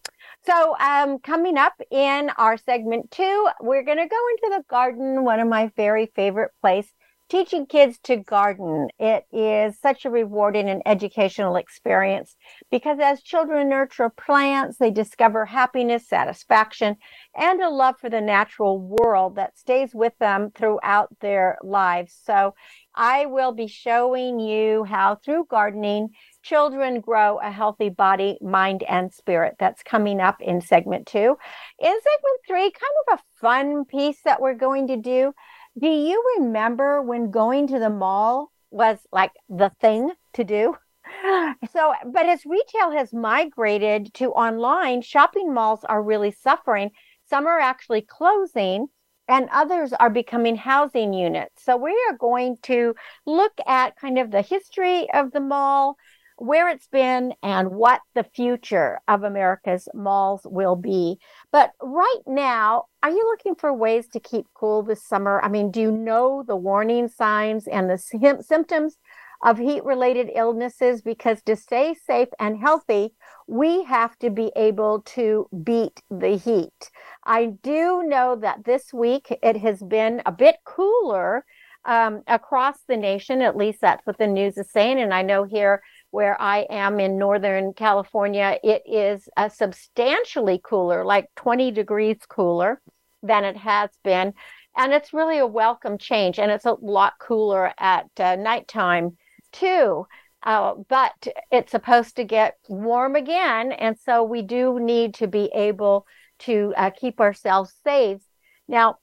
[0.44, 5.24] So, um, coming up in our segment two, we're going to go into the garden,
[5.24, 6.92] one of my very favorite places
[7.28, 12.36] teaching kids to garden it is such a rewarding and educational experience
[12.70, 16.96] because as children nurture plants they discover happiness satisfaction
[17.36, 22.18] and a love for the natural world that stays with them throughout their lives.
[22.24, 22.54] So
[22.94, 26.08] i will be showing you how through gardening
[26.42, 29.54] children grow a healthy body mind and spirit.
[29.58, 31.36] That's coming up in segment two.
[31.78, 35.32] In segment three kind of a fun piece that we're going to do
[35.78, 40.76] do you remember when going to the mall was like the thing to do?
[41.72, 46.90] So, but as retail has migrated to online, shopping malls are really suffering.
[47.28, 48.88] Some are actually closing
[49.26, 51.64] and others are becoming housing units.
[51.64, 52.94] So, we are going to
[53.26, 55.96] look at kind of the history of the mall,
[56.38, 61.18] where it's been and what the future of America's malls will be.
[61.52, 65.40] But right now, are you looking for ways to keep cool this summer?
[65.42, 68.98] I mean, do you know the warning signs and the symptoms
[69.42, 71.02] of heat related illnesses?
[71.02, 73.14] Because to stay safe and healthy,
[73.46, 76.90] we have to be able to beat the heat.
[77.24, 81.44] I do know that this week it has been a bit cooler
[81.84, 83.40] um, across the nation.
[83.40, 85.00] At least that's what the news is saying.
[85.00, 91.04] And I know here where I am in Northern California, it is a substantially cooler,
[91.04, 92.80] like 20 degrees cooler
[93.22, 94.32] than it has been.
[94.76, 96.38] And it's really a welcome change.
[96.38, 99.16] And it's a lot cooler at uh, nighttime,
[99.52, 100.06] too.
[100.42, 103.72] Uh, but it's supposed to get warm again.
[103.72, 106.06] And so we do need to be able
[106.40, 108.20] to uh, keep ourselves safe.
[108.68, 108.98] Now,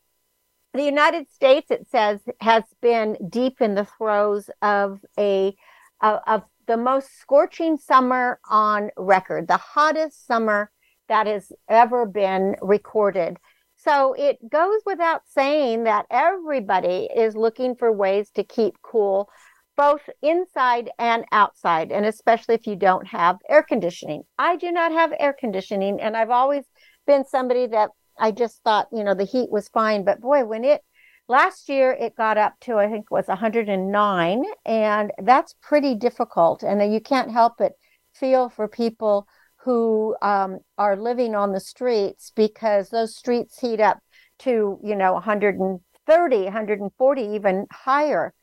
[0.73, 5.55] the United States, it says, has been deep in the throes of a
[6.01, 10.71] of the most scorching summer on record, the hottest summer
[11.07, 13.38] that has ever been recorded.
[13.77, 19.29] So it goes without saying that everybody is looking for ways to keep cool,
[19.77, 24.23] both inside and outside, and especially if you don't have air conditioning.
[24.38, 26.63] I do not have air conditioning, and I've always
[27.06, 30.06] been somebody that I just thought, you know, the heat was fine.
[30.06, 30.81] But boy, when it
[31.27, 36.62] Last year, it got up to, I think, was 109, and that's pretty difficult.
[36.62, 37.74] And you can't help but
[38.13, 39.27] feel for people
[39.57, 43.98] who um, are living on the streets because those streets heat up
[44.39, 48.33] to, you know, 130, 140, even higher.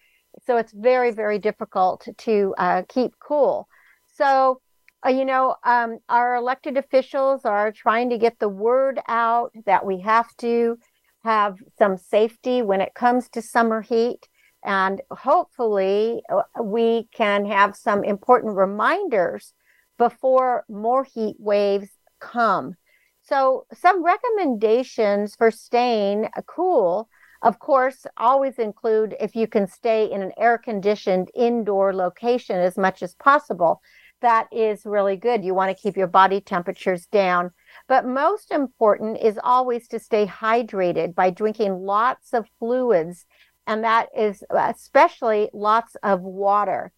[0.44, 3.68] So it's very, very difficult to uh, keep cool.
[4.12, 4.60] So,
[5.06, 9.86] uh, you know, um, our elected officials are trying to get the word out that
[9.86, 10.78] we have to
[11.24, 14.28] have some safety when it comes to summer heat.
[14.64, 19.54] And hopefully, uh, we can have some important reminders
[19.98, 21.88] before more heat waves
[22.20, 22.76] come.
[23.22, 27.08] So, some recommendations for staying cool,
[27.42, 32.76] of course, always include if you can stay in an air conditioned indoor location as
[32.76, 33.80] much as possible.
[34.20, 35.44] That is really good.
[35.44, 37.50] You want to keep your body temperatures down.
[37.92, 43.26] But most important is always to stay hydrated by drinking lots of fluids
[43.66, 46.90] and that is especially lots of water.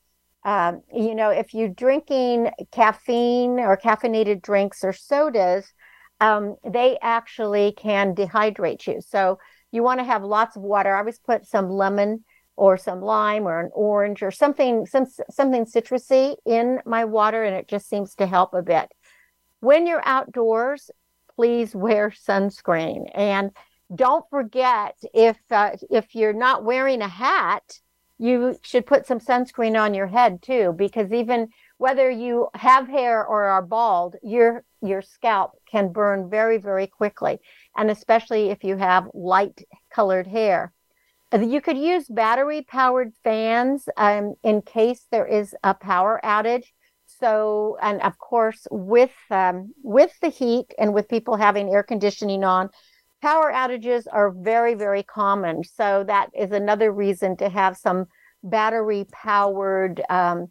[0.44, 5.66] Um, you know, if you're drinking caffeine or caffeinated drinks or sodas,
[6.20, 9.00] um, they actually can dehydrate you.
[9.00, 9.40] So
[9.72, 10.94] you want to have lots of water.
[10.94, 12.22] I always put some lemon
[12.54, 17.56] or some lime or an orange or something, some something citrusy in my water, and
[17.56, 18.92] it just seems to help a bit.
[19.64, 20.90] When you're outdoors,
[21.36, 23.50] please wear sunscreen and
[23.94, 27.80] don't forget if uh, if you're not wearing a hat,
[28.18, 33.24] you should put some sunscreen on your head too, because even whether you have hair
[33.24, 37.38] or are bald, your your scalp can burn very very quickly,
[37.74, 40.74] and especially if you have light colored hair.
[41.32, 46.66] Uh, you could use battery powered fans um, in case there is a power outage.
[47.20, 52.44] So, and of course, with um, with the heat and with people having air conditioning
[52.44, 52.70] on,
[53.22, 55.64] power outages are very, very common.
[55.64, 58.06] So that is another reason to have some
[58.42, 60.48] battery powered um,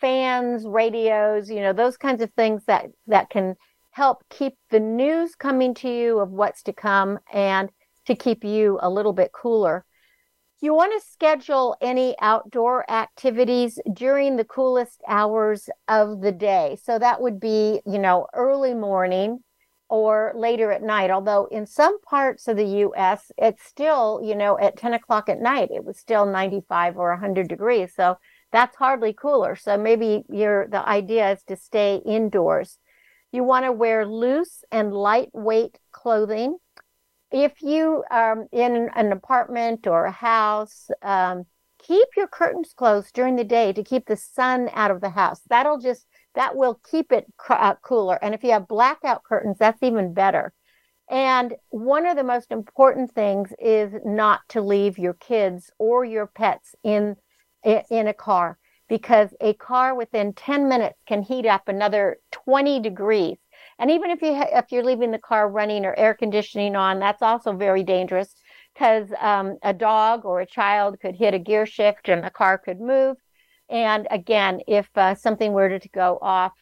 [0.00, 3.54] fans, radios, you know, those kinds of things that, that can
[3.90, 7.70] help keep the news coming to you of what's to come and
[8.06, 9.84] to keep you a little bit cooler.
[10.64, 16.78] You want to schedule any outdoor activities during the coolest hours of the day.
[16.82, 19.40] So that would be, you know, early morning
[19.90, 21.10] or later at night.
[21.10, 25.38] Although in some parts of the US, it's still, you know, at 10 o'clock at
[25.38, 27.94] night, it was still 95 or 100 degrees.
[27.94, 28.16] So
[28.50, 29.56] that's hardly cooler.
[29.56, 32.78] So maybe your the idea is to stay indoors.
[33.32, 36.56] You want to wear loose and lightweight clothing.
[37.36, 41.46] If you are in an apartment or a house, um,
[41.80, 45.40] keep your curtains closed during the day to keep the sun out of the house.
[45.50, 48.22] That'll just that will keep it uh, cooler.
[48.22, 50.52] And if you have blackout curtains, that's even better.
[51.10, 56.28] And one of the most important things is not to leave your kids or your
[56.28, 57.16] pets in
[57.64, 58.58] in a car
[58.88, 63.38] because a car within 10 minutes can heat up another 20 degrees.
[63.78, 66.98] And even if you ha- if you're leaving the car running or air conditioning on,
[66.98, 68.34] that's also very dangerous
[68.74, 72.58] because um, a dog or a child could hit a gear shift and the car
[72.58, 73.16] could move.
[73.68, 76.52] And again, if uh, something were to go off,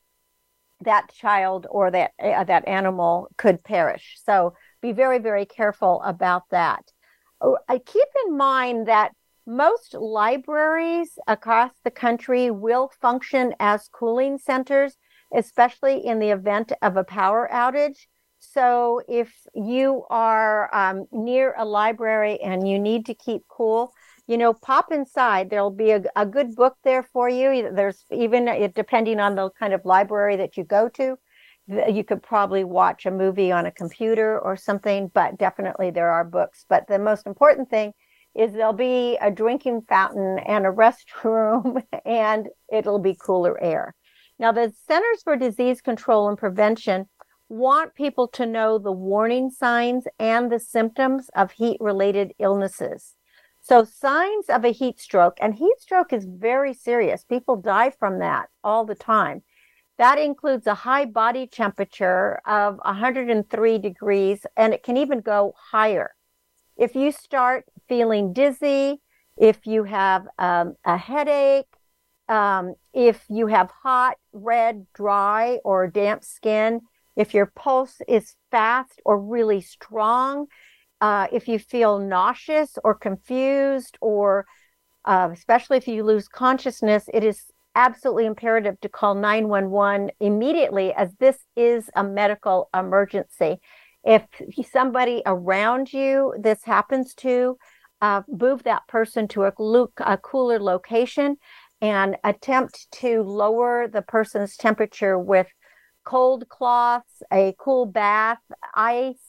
[0.85, 4.19] that child or that uh, that animal could perish.
[4.25, 6.93] So be very very careful about that.
[7.41, 9.13] Oh, I keep in mind that
[9.47, 14.97] most libraries across the country will function as cooling centers,
[15.35, 18.07] especially in the event of a power outage.
[18.39, 23.93] So if you are um, near a library and you need to keep cool,
[24.27, 25.51] you know, pop inside.
[25.51, 27.71] There'll be a, a good book there for you.
[27.73, 31.17] There's even, uh, depending on the kind of library that you go to,
[31.69, 36.25] you could probably watch a movie on a computer or something, but definitely there are
[36.25, 36.65] books.
[36.69, 37.93] But the most important thing
[38.35, 43.95] is there'll be a drinking fountain and a restroom, and it'll be cooler air.
[44.43, 47.07] Now, the Centers for Disease Control and Prevention
[47.49, 53.15] want people to know the warning signs and the symptoms of heat related illnesses.
[53.61, 57.23] So, signs of a heat stroke, and heat stroke is very serious.
[57.23, 59.45] People die from that all the time.
[59.97, 66.17] That includes a high body temperature of 103 degrees, and it can even go higher.
[66.77, 69.03] If you start feeling dizzy,
[69.37, 71.72] if you have um, a headache,
[72.33, 76.81] um, if you have hot, red, dry, or damp skin,
[77.15, 80.47] if your pulse is fast or really strong,
[81.03, 84.47] uh, if you feel nauseous or confused, or
[85.05, 91.15] uh, especially if you lose consciousness, it is absolutely imperative to call 911 immediately, as
[91.21, 93.61] this is a medical emergency.
[94.05, 94.23] If
[94.73, 97.59] somebody around you this happens to,
[98.03, 99.53] uh, move that person to a,
[99.99, 101.37] a cooler location
[101.83, 105.49] and attempt to lower the person's temperature with
[106.05, 108.39] cold cloths, a cool bath,
[108.75, 109.27] ice,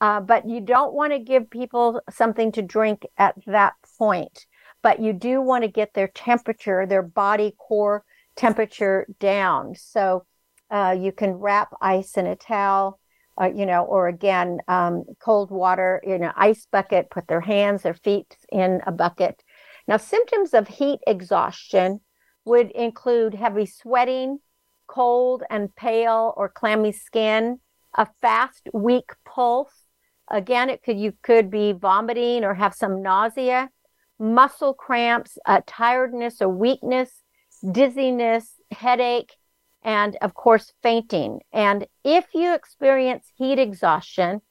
[0.00, 4.46] uh, but you don't want to give people something to drink at that point.
[4.82, 8.04] But you do want to get their temperature, their body core
[8.36, 9.74] temperature down.
[9.74, 10.26] So
[10.70, 13.00] uh, you can wrap ice in a towel.
[13.40, 17.82] uh, you know, or again, um, cold water in an ice bucket, put their hands,
[17.82, 19.42] their feet in a bucket.
[19.88, 22.00] Now, symptoms of heat exhaustion
[22.44, 24.38] would include heavy sweating,
[24.86, 27.60] cold and pale or clammy skin,
[27.96, 29.86] a fast, weak pulse.
[30.30, 33.70] Again, it could you could be vomiting or have some nausea,
[34.18, 37.22] muscle cramps, uh, tiredness or weakness,
[37.70, 39.34] dizziness, headache,
[39.82, 41.40] and of course, fainting.
[41.52, 44.42] And if you experience heat exhaustion,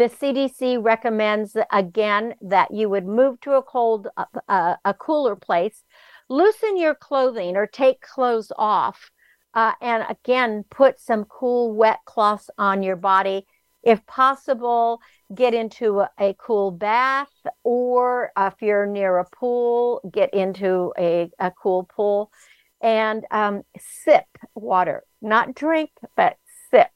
[0.00, 5.36] the CDC recommends again that you would move to a cold, uh, uh, a cooler
[5.36, 5.84] place,
[6.30, 9.10] loosen your clothing or take clothes off,
[9.52, 13.46] uh, and again, put some cool, wet cloths on your body.
[13.82, 15.02] If possible,
[15.34, 21.30] get into a, a cool bath, or if you're near a pool, get into a,
[21.38, 22.32] a cool pool
[22.80, 26.38] and um, sip water, not drink, but
[26.70, 26.88] sip.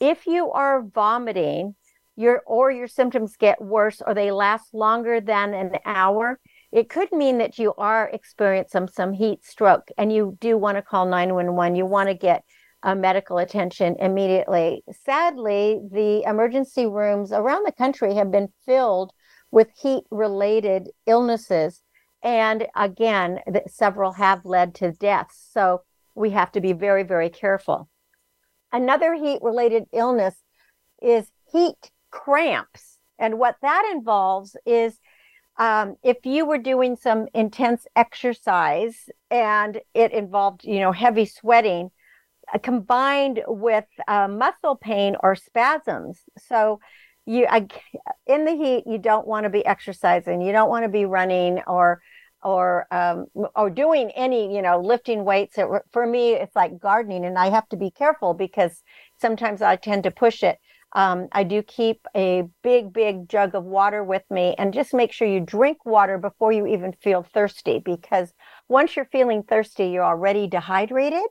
[0.00, 1.74] If you are vomiting,
[2.20, 6.38] your or your symptoms get worse or they last longer than an hour,
[6.70, 10.76] it could mean that you are experiencing some, some heat stroke and you do want
[10.76, 11.74] to call 911.
[11.74, 12.44] You want to get
[12.84, 14.82] medical attention immediately.
[15.04, 19.12] Sadly, the emergency rooms around the country have been filled
[19.50, 21.82] with heat related illnesses
[22.22, 25.48] and again, several have led to deaths.
[25.52, 25.82] So
[26.14, 27.88] we have to be very, very careful.
[28.72, 30.36] Another heat related illness
[31.02, 32.98] is heat cramps.
[33.18, 34.98] And what that involves is
[35.58, 41.90] um, if you were doing some intense exercise and it involved, you know, heavy sweating,
[42.52, 46.20] uh, combined with uh, muscle pain or spasms.
[46.38, 46.80] So
[47.26, 47.66] you I,
[48.26, 51.60] in the heat you don't want to be exercising you don't want to be running
[51.66, 52.00] or
[52.42, 55.56] or um, or doing any you know lifting weights
[55.92, 58.82] for me it's like gardening and i have to be careful because
[59.20, 60.58] sometimes i tend to push it
[60.94, 65.12] um, i do keep a big big jug of water with me and just make
[65.12, 68.32] sure you drink water before you even feel thirsty because
[68.68, 71.22] once you're feeling thirsty you're already dehydrated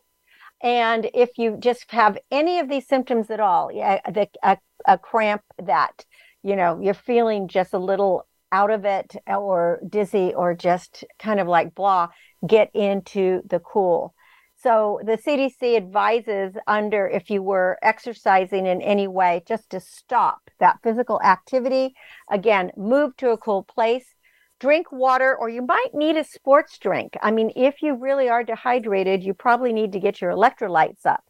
[0.62, 4.98] and if you just have any of these symptoms at all, yeah, the, a, a
[4.98, 6.06] cramp that,
[6.44, 11.40] you know, you're feeling just a little out of it or dizzy or just kind
[11.40, 12.10] of like blah,
[12.46, 14.14] get into the cool.
[14.62, 20.50] So the CDC advises under if you were exercising in any way just to stop
[20.60, 21.96] that physical activity.
[22.30, 24.16] Again, move to a cool place
[24.60, 27.16] drink water or you might need a sports drink.
[27.24, 31.24] I mean, if you really are dehydrated, you probably need to get your electrolytes up.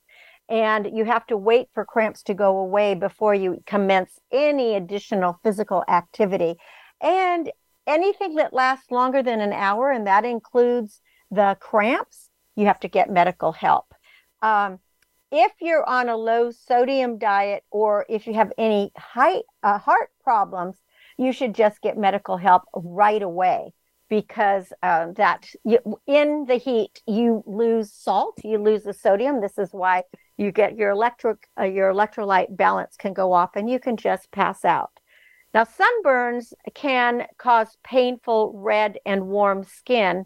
[0.49, 5.39] And you have to wait for cramps to go away before you commence any additional
[5.43, 6.55] physical activity.
[7.01, 7.51] And
[7.85, 12.28] anything that lasts longer than an hour, and that includes the cramps,
[12.59, 13.93] you have to get medical help.
[14.41, 14.79] Um,
[15.31, 20.09] if you're on a low sodium diet or if you have any high, uh, heart
[20.23, 20.77] problems,
[21.17, 23.73] you should just get medical help right away
[24.09, 29.59] because uh, that you, in the heat you lose salt you lose the sodium this
[29.59, 30.01] is why
[30.37, 34.31] you get your electric uh, your electrolyte balance can go off and you can just
[34.31, 34.91] pass out
[35.53, 40.25] now sunburns can cause painful red and warm skin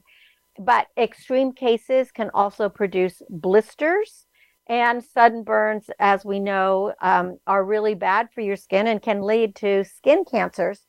[0.60, 4.25] but extreme cases can also produce blisters
[4.67, 9.55] and sunburns, as we know, um, are really bad for your skin and can lead
[9.57, 10.86] to skin cancers.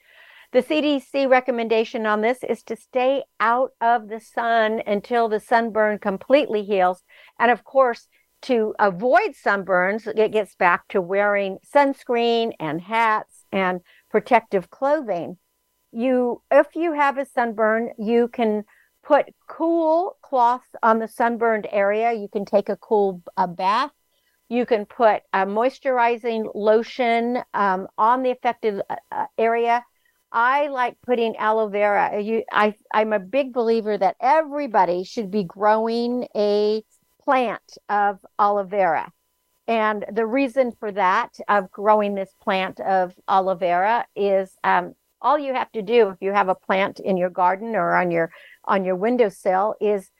[0.52, 5.98] The CDC recommendation on this is to stay out of the sun until the sunburn
[5.98, 7.02] completely heals.
[7.40, 8.06] And of course,
[8.42, 13.80] to avoid sunburns, it gets back to wearing sunscreen and hats and
[14.10, 15.38] protective clothing.
[15.90, 18.64] You, if you have a sunburn, you can
[19.02, 22.12] put cool cloths on the sunburned area.
[22.12, 23.92] You can take a cool a bath.
[24.48, 29.84] You can put a moisturizing lotion um, on the affected uh, uh, area.
[30.32, 32.20] I like putting aloe vera.
[32.20, 36.82] You, I, I'm a big believer that everybody should be growing a
[37.22, 39.12] plant of aloe vera.
[39.66, 45.38] And the reason for that, of growing this plant of aloe vera, is um, all
[45.38, 48.30] you have to do if you have a plant in your garden or on your
[48.66, 50.10] on your windowsill is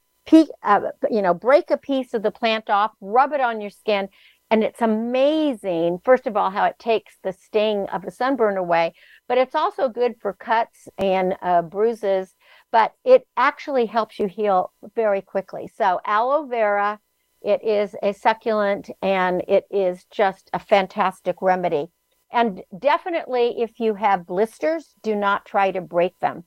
[0.63, 4.09] uh, you know, break a piece of the plant off, rub it on your skin,
[4.51, 5.99] and it's amazing.
[6.05, 8.95] First of all, how it takes the sting of a sunburn away,
[9.29, 12.35] but it's also good for cuts and uh, bruises.
[12.71, 15.71] But it actually helps you heal very quickly.
[15.77, 17.01] So aloe vera,
[17.43, 21.89] it is a succulent and it is just a fantastic remedy.
[22.33, 26.45] And definitely, if you have blisters, do not try to break them.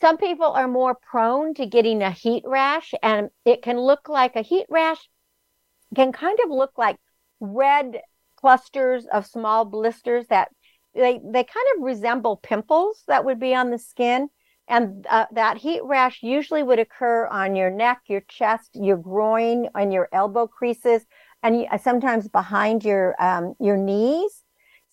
[0.00, 4.36] Some people are more prone to getting a heat rash, and it can look like
[4.36, 5.08] a heat rash
[5.94, 6.96] can kind of look like
[7.40, 8.00] red
[8.36, 10.48] clusters of small blisters that
[10.94, 14.28] they they kind of resemble pimples that would be on the skin
[14.68, 19.68] and uh, that heat rash usually would occur on your neck your chest your groin
[19.74, 21.04] and your elbow creases
[21.42, 24.42] and sometimes behind your um, your knees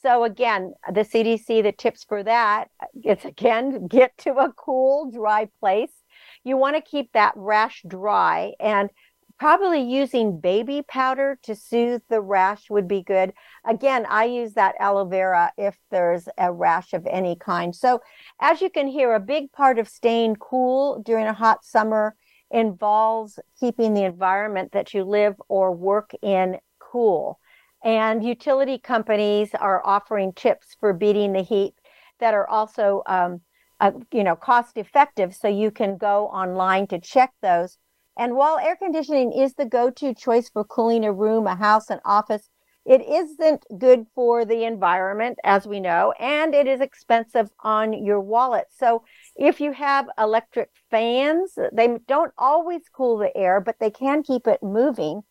[0.01, 2.69] so again the cdc the tips for that
[3.03, 6.03] it's again get to a cool dry place
[6.43, 8.89] you want to keep that rash dry and
[9.37, 13.33] probably using baby powder to soothe the rash would be good.
[13.65, 17.75] Again, I use that aloe vera if there's a rash of any kind.
[17.75, 18.01] So,
[18.41, 22.15] as you can hear, a big part of staying cool during a hot summer
[22.49, 27.39] involves keeping the environment that you live or work in cool.
[27.83, 31.75] And utility companies are offering tips for beating the heat
[32.19, 33.41] that are also, um,
[33.79, 35.35] uh, you know, cost effective.
[35.35, 37.77] So you can go online to check those.
[38.17, 41.89] And while air conditioning is the go to choice for cooling a room, a house,
[41.89, 42.49] an office,
[42.83, 48.21] it isn't good for the environment, as we know, and it is expensive on your
[48.21, 48.67] wallet.
[48.69, 49.03] So
[49.35, 54.47] if you have electric fans, they don't always cool the air, but they can keep
[54.47, 55.23] it moving.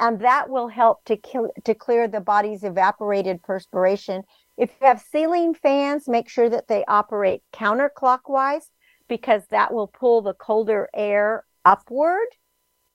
[0.00, 4.22] And that will help to, kill, to clear the body's evaporated perspiration.
[4.56, 8.64] If you have ceiling fans, make sure that they operate counterclockwise
[9.08, 12.26] because that will pull the colder air upward.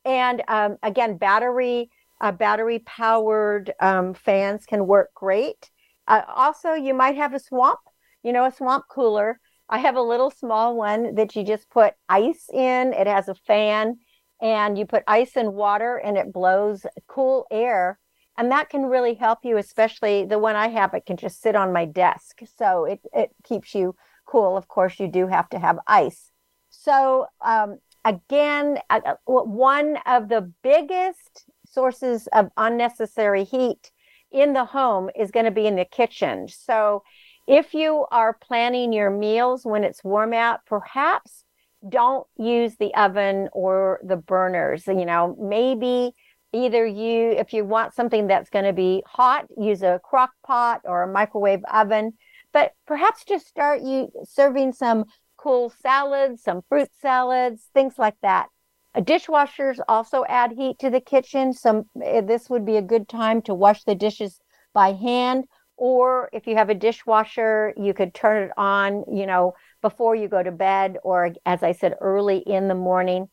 [0.03, 1.89] And um, again, battery
[2.19, 5.69] uh, battery powered um, fans can work great.
[6.07, 7.79] Uh, also, you might have a swamp,
[8.23, 9.39] you know, a swamp cooler.
[9.69, 12.93] I have a little small one that you just put ice in.
[12.93, 13.97] It has a fan,
[14.41, 17.99] and you put ice and water, and it blows cool air.
[18.37, 20.93] And that can really help you, especially the one I have.
[20.93, 24.55] It can just sit on my desk, so it it keeps you cool.
[24.57, 26.31] Of course, you do have to have ice.
[26.69, 33.91] So um, again, uh, uh one of the biggest sources of unnecessary heat
[34.31, 36.47] in the home is going to be in the kitchen.
[36.47, 37.03] So
[37.47, 41.45] if you are planning your meals when it's warm out, perhaps
[41.87, 44.87] don't use the oven or the burners.
[44.87, 46.11] You know, maybe
[46.53, 50.81] either you, if you want something that's going to be hot, use a crock pot
[50.85, 52.13] or a microwave oven.
[52.53, 55.05] But perhaps just start you serving some
[55.37, 58.47] cool salads, some fruit salads, things like that.
[58.95, 61.53] Uh, dishwashers also add heat to the kitchen.
[61.53, 64.39] So eh, this would be a good time to wash the dishes
[64.73, 65.45] by hand.
[65.77, 70.27] Or if you have a dishwasher, you could turn it on, you know, before you
[70.27, 73.29] go to bed, or as I said, early in the morning.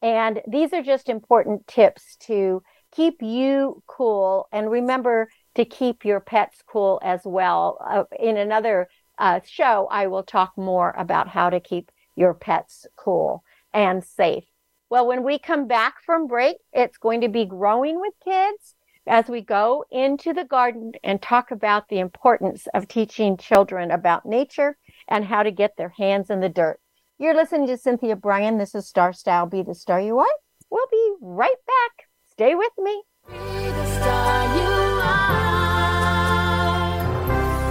[0.00, 4.48] And these are just important tips to keep you cool.
[4.52, 7.78] And remember to keep your pets cool as well.
[7.84, 12.86] Uh, in another uh, show, I will talk more about how to keep your pets
[12.96, 13.42] cool
[13.74, 14.44] and safe.
[14.88, 18.74] Well, when we come back from break, it's going to be growing with kids
[19.08, 24.26] as we go into the garden and talk about the importance of teaching children about
[24.26, 24.76] nature
[25.08, 26.78] and how to get their hands in the dirt.
[27.18, 28.58] You're listening to Cynthia Brian.
[28.58, 30.26] This is Star Style Be the Star You Are.
[30.70, 32.06] We'll be right back.
[32.30, 33.02] Stay with me.
[33.28, 35.40] Be the star you are.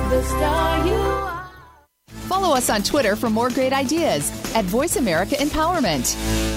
[0.10, 1.50] The star you are.
[2.28, 6.57] Follow us on Twitter for more great ideas at Voice America Empowerment.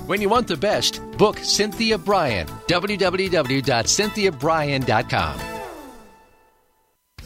[0.11, 2.45] When you want the best, book Cynthia Brian.
[2.67, 5.41] www.cynthiabrian.com.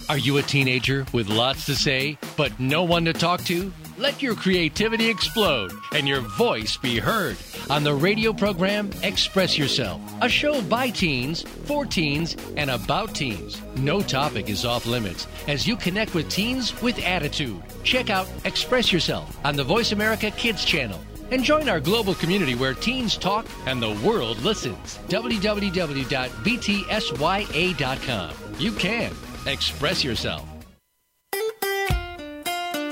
[0.08, 3.74] Are you a teenager with lots to say, but no one to talk to?
[3.98, 7.38] Let your creativity explode and your voice be heard
[7.71, 13.60] on the radio program Express Yourself, a show by teens, for teens, and about teens.
[13.78, 17.60] No topic is off limits as you connect with teens with attitude.
[17.84, 22.56] Check out Express Yourself on the Voice America Kids channel and join our global community
[22.56, 25.00] where teens talk and the world listens.
[25.10, 26.16] www.btsya.com.
[28.60, 29.12] You can
[29.46, 30.48] express yourself.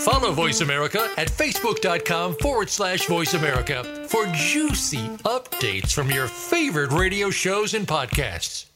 [0.03, 6.91] Follow Voice America at facebook.com forward slash voice America for juicy updates from your favorite
[6.91, 8.72] radio shows and podcasts.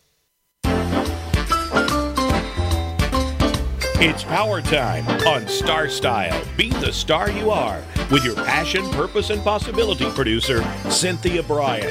[3.99, 6.39] It's power time on Star Style.
[6.55, 7.81] Be the star you are
[8.11, 11.89] with your passion, purpose, and possibility producer, Cynthia Brian.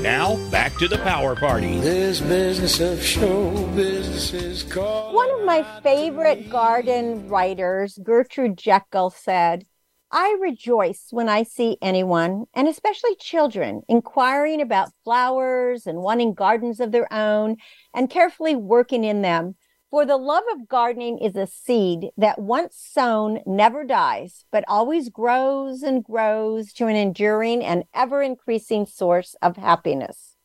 [0.00, 1.80] Now, back to the power party.
[1.80, 5.16] This business of show business is called.
[5.16, 9.66] One of my favorite garden writers, Gertrude Jekyll, said,
[10.12, 16.78] I rejoice when I see anyone, and especially children, inquiring about flowers and wanting gardens
[16.78, 17.56] of their own
[17.92, 19.56] and carefully working in them.
[19.90, 25.08] For the love of gardening is a seed that once sown never dies, but always
[25.08, 30.36] grows and grows to an enduring and ever increasing source of happiness.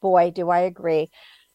[0.00, 1.10] Boy, do I agree.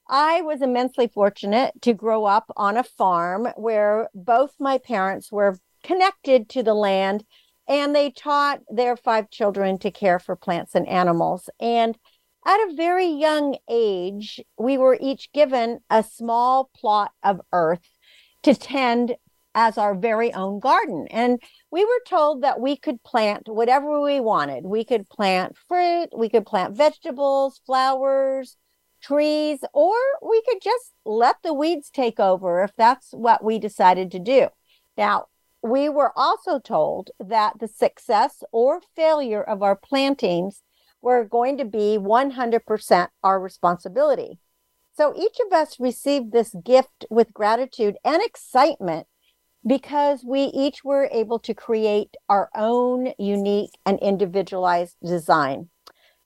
[0.10, 5.58] I was immensely fortunate to grow up on a farm where both my parents were
[5.82, 7.24] connected to the land
[7.70, 11.50] and they taught their five children to care for plants and animals.
[11.58, 11.98] And
[12.46, 17.90] at a very young age, we were each given a small plot of earth
[18.44, 19.16] to tend
[19.56, 21.08] as our very own garden.
[21.12, 24.66] And we were told that we could plant whatever we wanted.
[24.66, 28.58] We could plant fruit, we could plant vegetables, flowers,
[29.02, 34.12] trees, or we could just let the weeds take over if that's what we decided
[34.12, 34.48] to do.
[34.98, 35.28] Now,
[35.62, 40.62] we were also told that the success or failure of our plantings
[41.04, 44.40] were going to be 100% our responsibility.
[44.96, 49.08] So each of us received this gift with gratitude and excitement
[49.66, 55.70] because we each were able to create our own unique and individualized design.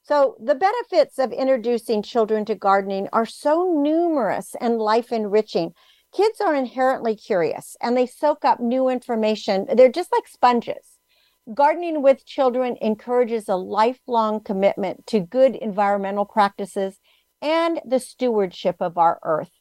[0.03, 5.73] So, the benefits of introducing children to gardening are so numerous and life enriching.
[6.13, 9.67] Kids are inherently curious and they soak up new information.
[9.75, 10.96] They're just like sponges.
[11.53, 16.99] Gardening with children encourages a lifelong commitment to good environmental practices
[17.41, 19.51] and the stewardship of our earth.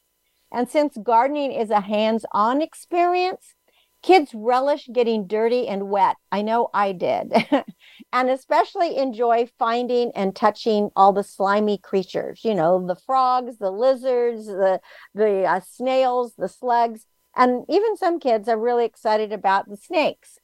[0.50, 3.54] And since gardening is a hands on experience,
[4.02, 6.16] kids relish getting dirty and wet.
[6.32, 7.32] I know I did.
[8.12, 13.70] and especially enjoy finding and touching all the slimy creatures, you know, the frogs, the
[13.70, 14.80] lizards, the,
[15.14, 17.06] the uh, snails, the slugs.
[17.36, 20.38] And even some kids are really excited about the snakes.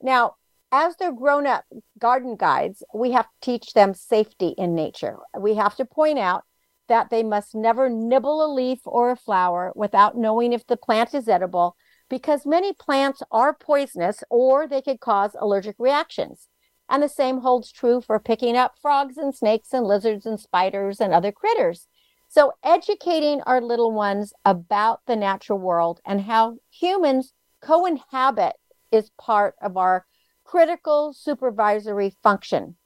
[0.00, 0.34] Now,
[0.70, 1.64] as they're grown up
[1.98, 5.16] garden guides, we have to teach them safety in nature.
[5.38, 6.44] We have to point out
[6.88, 11.14] that they must never nibble a leaf or a flower without knowing if the plant
[11.14, 11.76] is edible
[12.08, 16.48] because many plants are poisonous or they could cause allergic reactions.
[16.88, 21.00] And the same holds true for picking up frogs and snakes and lizards and spiders
[21.00, 21.86] and other critters.
[22.30, 28.54] So, educating our little ones about the natural world and how humans co inhabit
[28.90, 30.06] is part of our
[30.48, 32.76] critical supervisory function.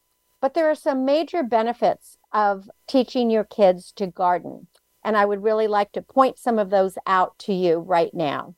[0.40, 4.66] But there are some major benefits of teaching your kids to garden.
[5.05, 8.57] And I would really like to point some of those out to you right now.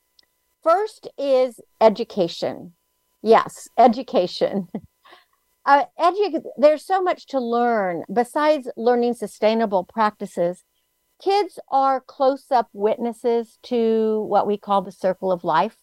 [0.63, 2.73] First is education.
[3.21, 4.69] Yes, education.
[5.67, 10.63] Uh, edu- there's so much to learn besides learning sustainable practices.
[11.19, 15.77] Kids are close up witnesses to what we call the circle of life.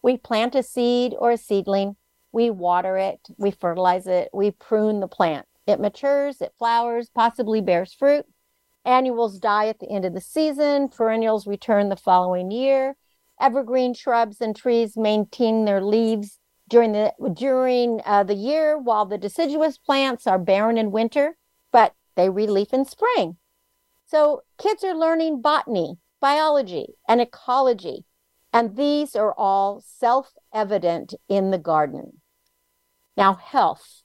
[0.00, 1.96] We plant a seed or a seedling,
[2.36, 5.46] we water it, we fertilize it, we prune the plant.
[5.66, 8.26] It matures, it flowers, possibly bears fruit.
[8.84, 12.94] Annuals die at the end of the season, perennials return the following year.
[13.40, 19.16] Evergreen shrubs and trees maintain their leaves during the during uh, the year, while the
[19.16, 21.38] deciduous plants are barren in winter,
[21.72, 23.38] but they releaf in spring.
[24.04, 28.04] So kids are learning botany, biology, and ecology,
[28.52, 32.20] and these are all self-evident in the garden.
[33.16, 34.02] Now, health.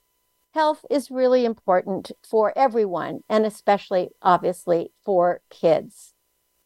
[0.54, 6.14] Health is really important for everyone, and especially, obviously, for kids.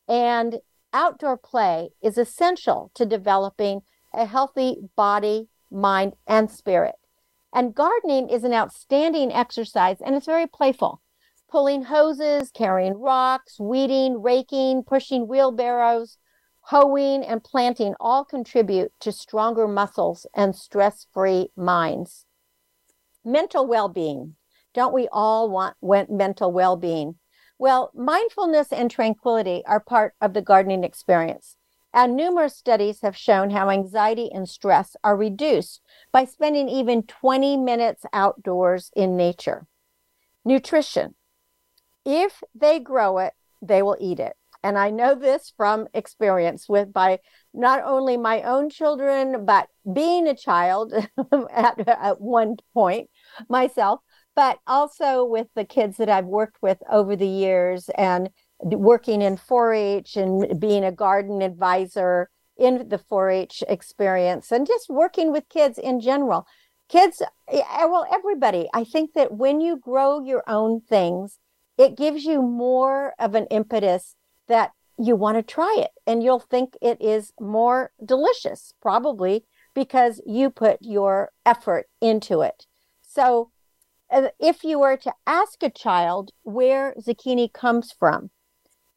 [0.08, 0.60] And
[0.92, 3.82] outdoor play is essential to developing
[4.12, 6.94] a healthy body, mind, and spirit.
[7.52, 11.00] And gardening is an outstanding exercise, and it's very playful.
[11.48, 16.18] Pulling hoses, carrying rocks, weeding, raking, pushing wheelbarrows,
[16.60, 22.25] hoeing, and planting all contribute to stronger muscles and stress free minds.
[23.26, 24.36] Mental well being.
[24.72, 25.76] Don't we all want
[26.08, 27.16] mental well being?
[27.58, 31.56] Well, mindfulness and tranquility are part of the gardening experience.
[31.92, 35.80] And numerous studies have shown how anxiety and stress are reduced
[36.12, 39.66] by spending even 20 minutes outdoors in nature.
[40.44, 41.16] Nutrition.
[42.04, 44.36] If they grow it, they will eat it.
[44.62, 47.20] And I know this from experience with by
[47.54, 50.92] not only my own children, but being a child
[51.50, 53.08] at, at one point
[53.48, 54.00] myself,
[54.34, 59.36] but also with the kids that I've worked with over the years and working in
[59.36, 65.32] 4 H and being a garden advisor in the 4 H experience and just working
[65.32, 66.46] with kids in general.
[66.88, 67.20] Kids,
[67.50, 71.38] well, everybody, I think that when you grow your own things,
[71.76, 74.14] it gives you more of an impetus
[74.48, 79.44] that you want to try it and you'll think it is more delicious, probably
[79.74, 82.66] because you put your effort into it.
[83.16, 83.50] So,
[84.10, 88.28] uh, if you were to ask a child where zucchini comes from,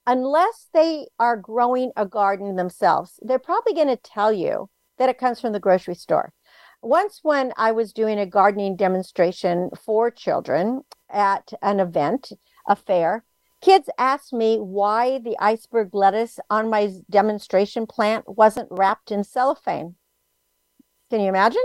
[0.05, 5.17] unless they are growing a garden themselves, they're probably going to tell you that it
[5.17, 6.33] comes from the grocery store.
[6.81, 12.33] Once, when I was doing a gardening demonstration for children at an event,
[12.67, 13.23] a fair,
[13.61, 19.95] kids asked me why the iceberg lettuce on my demonstration plant wasn't wrapped in cellophane.
[21.09, 21.63] Can you imagine?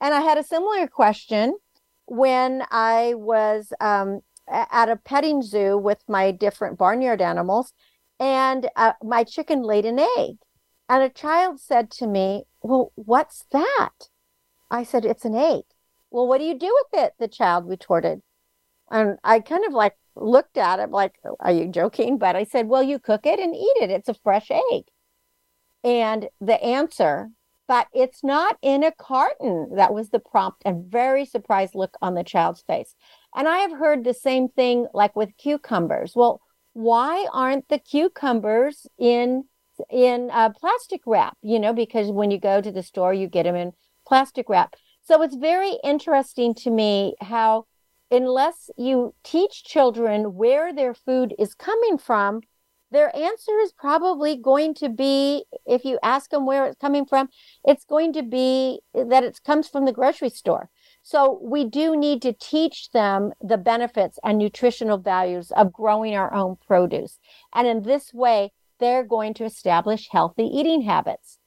[0.00, 1.58] And I had a similar question
[2.06, 7.72] when I was um, at a petting zoo with my different barnyard animals,
[8.20, 10.36] and uh, my chicken laid an egg.
[10.88, 14.08] And a child said to me, Well, what's that?
[14.70, 15.62] I said, It's an egg.
[16.10, 17.14] Well, what do you do with it?
[17.18, 18.22] The child retorted.
[18.90, 22.18] And I kind of like looked at him like, Are you joking?
[22.18, 23.90] But I said, Well, you cook it and eat it.
[23.90, 24.84] It's a fresh egg.
[25.82, 27.30] And the answer
[27.66, 29.70] but it's not in a carton.
[29.76, 32.94] That was the prompt and very surprised look on the child's face.
[33.34, 36.14] And I have heard the same thing like with cucumbers.
[36.14, 36.40] Well,
[36.72, 39.44] why aren't the cucumbers in
[39.90, 41.36] in uh, plastic wrap?
[41.42, 43.72] You know, because when you go to the store, you get them in
[44.06, 44.74] plastic wrap.
[45.02, 47.66] So it's very interesting to me how
[48.10, 52.40] unless you teach children where their food is coming from,
[52.94, 57.28] their answer is probably going to be if you ask them where it's coming from
[57.64, 60.70] it's going to be that it comes from the grocery store.
[61.02, 66.32] So we do need to teach them the benefits and nutritional values of growing our
[66.32, 67.18] own produce.
[67.54, 71.38] And in this way they're going to establish healthy eating habits.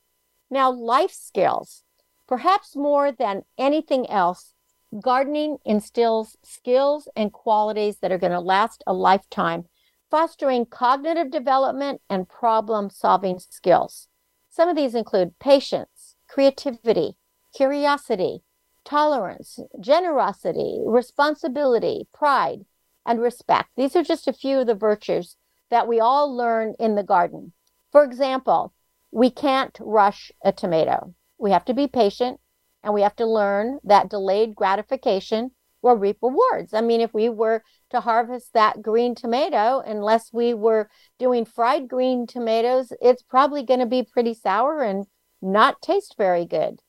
[0.49, 1.83] Now life skills
[2.27, 4.53] perhaps more than anything else
[5.01, 9.65] gardening instills skills and qualities that are going to last a lifetime
[10.09, 14.07] fostering cognitive development and problem solving skills.
[14.49, 17.15] Some of these include patience, creativity,
[17.53, 18.43] curiosity,
[18.83, 22.65] tolerance, generosity, responsibility, pride,
[23.05, 23.69] and respect.
[23.75, 25.35] These are just a few of the virtues
[25.69, 27.53] that we all learn in the garden.
[27.91, 28.73] For example,
[29.11, 31.13] we can't rush a tomato.
[31.37, 32.39] We have to be patient
[32.83, 35.51] and we have to learn that delayed gratification
[35.87, 36.73] will reap rewards.
[36.73, 41.87] I mean, if we were to harvest that green tomato, unless we were doing fried
[41.87, 45.05] green tomatoes, it's probably going to be pretty sour and
[45.41, 46.81] not taste very good.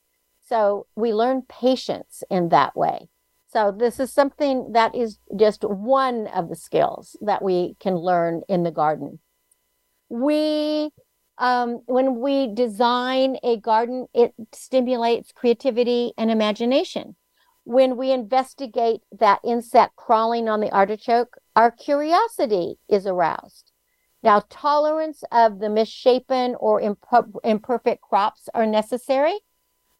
[0.44, 3.08] So we learn patience in that way.
[3.52, 8.42] So this is something that is just one of the skills that we can learn
[8.48, 9.20] in the garden.
[10.08, 10.90] We,
[11.38, 17.14] um, when we design a garden, it stimulates creativity and imagination
[17.68, 23.72] when we investigate that insect crawling on the artichoke, our curiosity is aroused.
[24.22, 29.40] Now, tolerance of the misshapen or imperfect crops are necessary.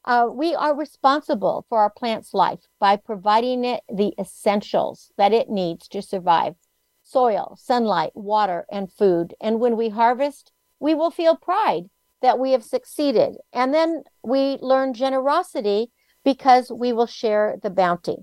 [0.06, 5.50] Uh, we are responsible for our plant's life by providing it the essentials that it
[5.50, 6.54] needs to survive
[7.02, 9.34] soil, sunlight, water, and food.
[9.42, 11.90] And when we harvest, we will feel pride
[12.22, 13.36] that we have succeeded.
[13.52, 15.90] And then we learn generosity
[16.24, 18.16] because we will share the bounty.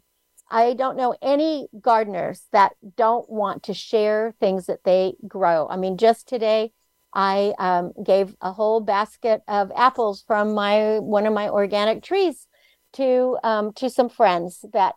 [0.50, 5.68] I don't know any gardeners that don't want to share things that they grow.
[5.70, 6.72] I mean, just today,
[7.14, 12.46] I um, gave a whole basket of apples from my one of my organic trees
[12.94, 14.96] to um, to some friends that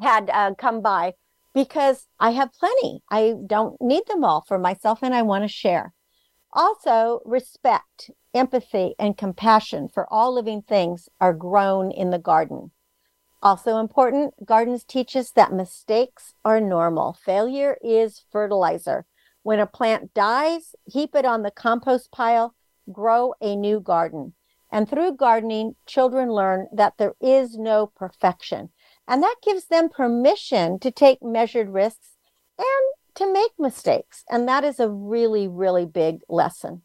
[0.00, 1.14] had uh, come by
[1.54, 3.00] because I have plenty.
[3.10, 5.92] I don't need them all for myself, and I want to share.
[6.54, 12.70] Also, respect, empathy, and compassion for all living things are grown in the garden.
[13.42, 17.12] Also important, gardens teach us that mistakes are normal.
[17.12, 19.04] Failure is fertilizer.
[19.42, 22.54] When a plant dies, heap it on the compost pile
[22.90, 24.34] grow a new garden.
[24.70, 28.70] And through gardening, children learn that there is no perfection.
[29.06, 32.16] And that gives them permission to take measured risks
[32.58, 34.24] and to make mistakes.
[34.30, 36.82] And that is a really, really big lesson.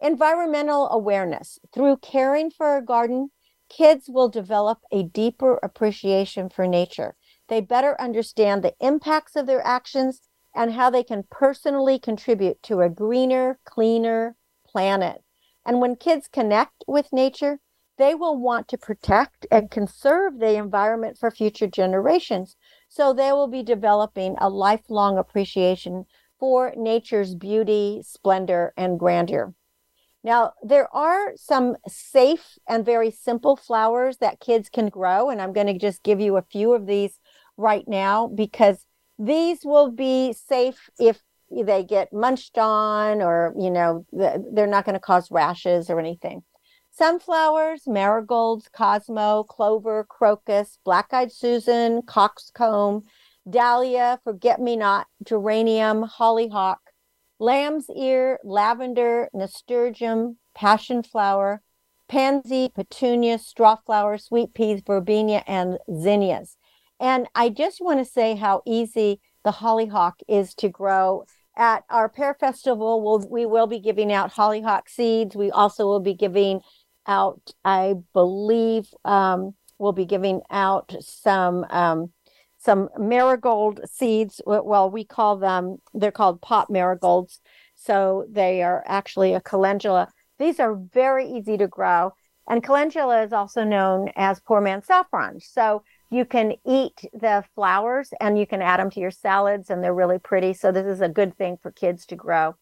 [0.00, 1.58] Environmental awareness.
[1.72, 3.30] Through caring for a garden,
[3.68, 7.16] kids will develop a deeper appreciation for nature.
[7.48, 10.22] They better understand the impacts of their actions
[10.54, 15.22] and how they can personally contribute to a greener, cleaner planet.
[15.66, 17.60] And when kids connect with nature,
[17.98, 22.56] they will want to protect and conserve the environment for future generations.
[22.88, 26.06] So they will be developing a lifelong appreciation
[26.38, 29.54] for nature's beauty, splendor, and grandeur.
[30.24, 35.52] Now, there are some safe and very simple flowers that kids can grow, and I'm
[35.52, 37.18] going to just give you a few of these
[37.56, 38.84] right now because
[39.18, 44.94] these will be safe if they get munched on or, you know, they're not going
[44.94, 46.42] to cause rashes or anything.
[46.98, 53.04] Sunflowers, marigolds, cosmo, clover, crocus, black eyed Susan, coxcomb,
[53.48, 56.80] dahlia, forget me not, geranium, hollyhock,
[57.38, 61.62] lamb's ear, lavender, nasturtium, passion flower,
[62.08, 66.56] pansy, petunia, strawflower, sweet peas, verbena, and zinnias.
[66.98, 71.26] And I just want to say how easy the hollyhock is to grow.
[71.56, 75.36] At our pear festival, we'll, we will be giving out hollyhock seeds.
[75.36, 76.60] We also will be giving
[77.08, 82.12] out, I believe, um, we'll be giving out some um,
[82.58, 84.40] some marigold seeds.
[84.44, 87.40] Well, we call them, they're called pot marigolds.
[87.76, 90.08] So they are actually a calendula.
[90.38, 92.12] These are very easy to grow.
[92.48, 95.38] And calendula is also known as poor man's saffron.
[95.40, 99.84] So you can eat the flowers and you can add them to your salads, and
[99.84, 100.54] they're really pretty.
[100.54, 102.56] So this is a good thing for kids to grow.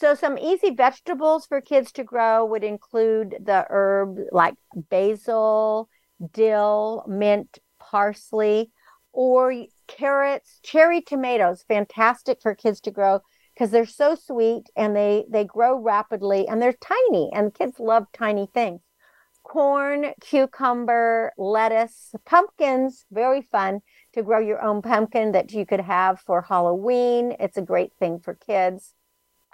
[0.00, 5.88] So some easy vegetables for kids to grow would include the herb like basil,
[6.32, 8.70] dill, mint, parsley
[9.12, 9.52] or
[9.88, 15.42] carrots, cherry tomatoes, fantastic for kids to grow because they're so sweet and they they
[15.42, 18.80] grow rapidly and they're tiny and kids love tiny things.
[19.42, 23.80] Corn, cucumber, lettuce, pumpkins, very fun
[24.12, 27.34] to grow your own pumpkin that you could have for Halloween.
[27.40, 28.94] It's a great thing for kids.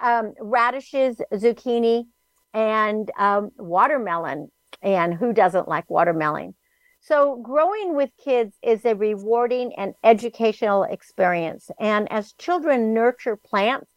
[0.02, 2.04] Um, radishes, zucchini,
[2.52, 4.50] and um, watermelon.
[4.82, 6.54] And who doesn't like watermelon?
[7.00, 11.70] So, growing with kids is a rewarding and educational experience.
[11.78, 13.90] And as children nurture plants,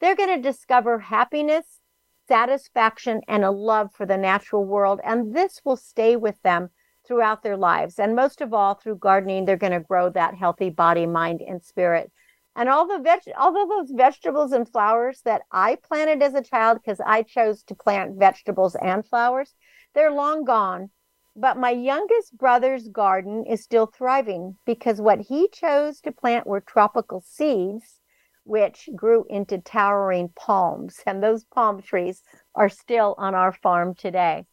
[0.00, 1.80] they're going to discover happiness,
[2.28, 5.00] satisfaction, and a love for the natural world.
[5.04, 6.70] And this will stay with them
[7.06, 7.98] throughout their lives.
[7.98, 11.62] And most of all, through gardening, they're going to grow that healthy body, mind, and
[11.64, 12.12] spirit.
[12.54, 16.78] And all the veg, of those vegetables and flowers that I planted as a child,
[16.82, 19.54] because I chose to plant vegetables and flowers,
[19.94, 20.90] they're long gone.
[21.34, 26.60] But my youngest brother's garden is still thriving because what he chose to plant were
[26.60, 28.00] tropical seeds,
[28.44, 31.00] which grew into towering palms.
[31.06, 32.22] And those palm trees
[32.54, 34.44] are still on our farm today.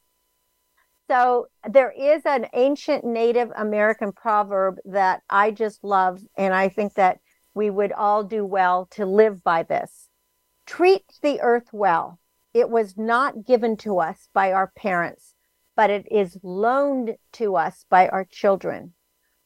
[1.10, 6.94] So there is an ancient Native American proverb that I just love, and I think
[6.94, 7.20] that
[7.54, 10.10] we would all do well to live by this.
[10.66, 12.20] Treat the earth well.
[12.54, 15.36] It was not given to us by our parents
[15.80, 18.94] but it is loaned to us by our children.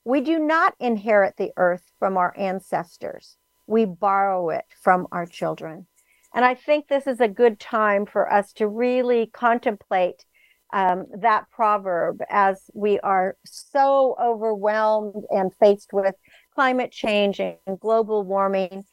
[0.04, 3.38] We do not inherit the earth from our ancestors.
[3.68, 5.86] We borrow it from our children.
[6.34, 10.26] And I think this is a good time for us to really contemplate
[10.74, 16.16] um, that proverb as we are so overwhelmed and faced with
[16.54, 18.84] climate change and global warming.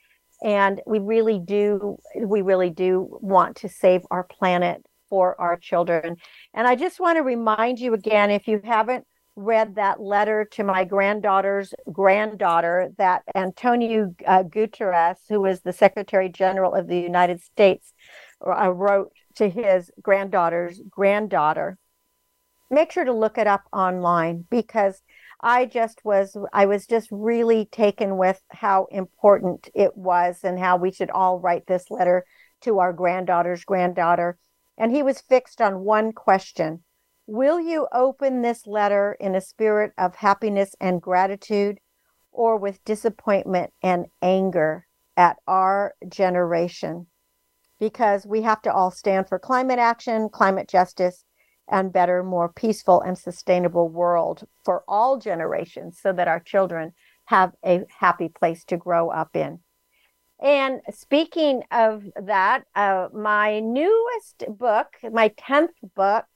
[0.42, 6.16] And we really do, we really do want to save our planet for our children.
[6.54, 9.04] And I just want to remind you again if you haven't
[9.36, 16.28] read that letter to my granddaughter's granddaughter that Antonio uh, Guterres, who is the Secretary
[16.28, 17.92] General of the United States,
[18.46, 21.78] uh, wrote to his granddaughter's granddaughter.
[22.70, 25.02] Make sure to look it up online because
[25.42, 30.76] I just was I was just really taken with how important it was and how
[30.76, 32.24] we should all write this letter
[32.62, 34.38] to our granddaughter's granddaughter
[34.76, 36.82] and he was fixed on one question
[37.26, 41.78] Will you open this letter in a spirit of happiness and gratitude,
[42.32, 47.06] or with disappointment and anger at our generation?
[47.78, 51.24] Because we have to all stand for climate action, climate justice,
[51.70, 56.92] and better, more peaceful and sustainable world for all generations so that our children
[57.26, 59.60] have a happy place to grow up in.
[60.42, 66.26] And speaking of that, uh, my newest book, my 10th book,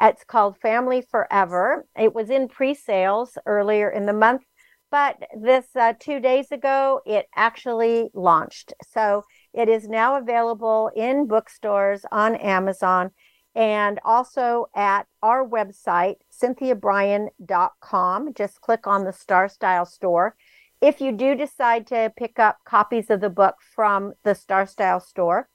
[0.00, 1.86] it's called Family Forever.
[1.98, 4.42] It was in pre sales earlier in the month,
[4.90, 8.74] but this uh, two days ago, it actually launched.
[8.92, 13.10] So it is now available in bookstores on Amazon
[13.54, 18.34] and also at our website, cynthiabrian.com.
[18.34, 20.36] Just click on the Star Style store.
[20.80, 25.00] If you do decide to pick up copies of the book from the Star Style
[25.00, 25.48] store,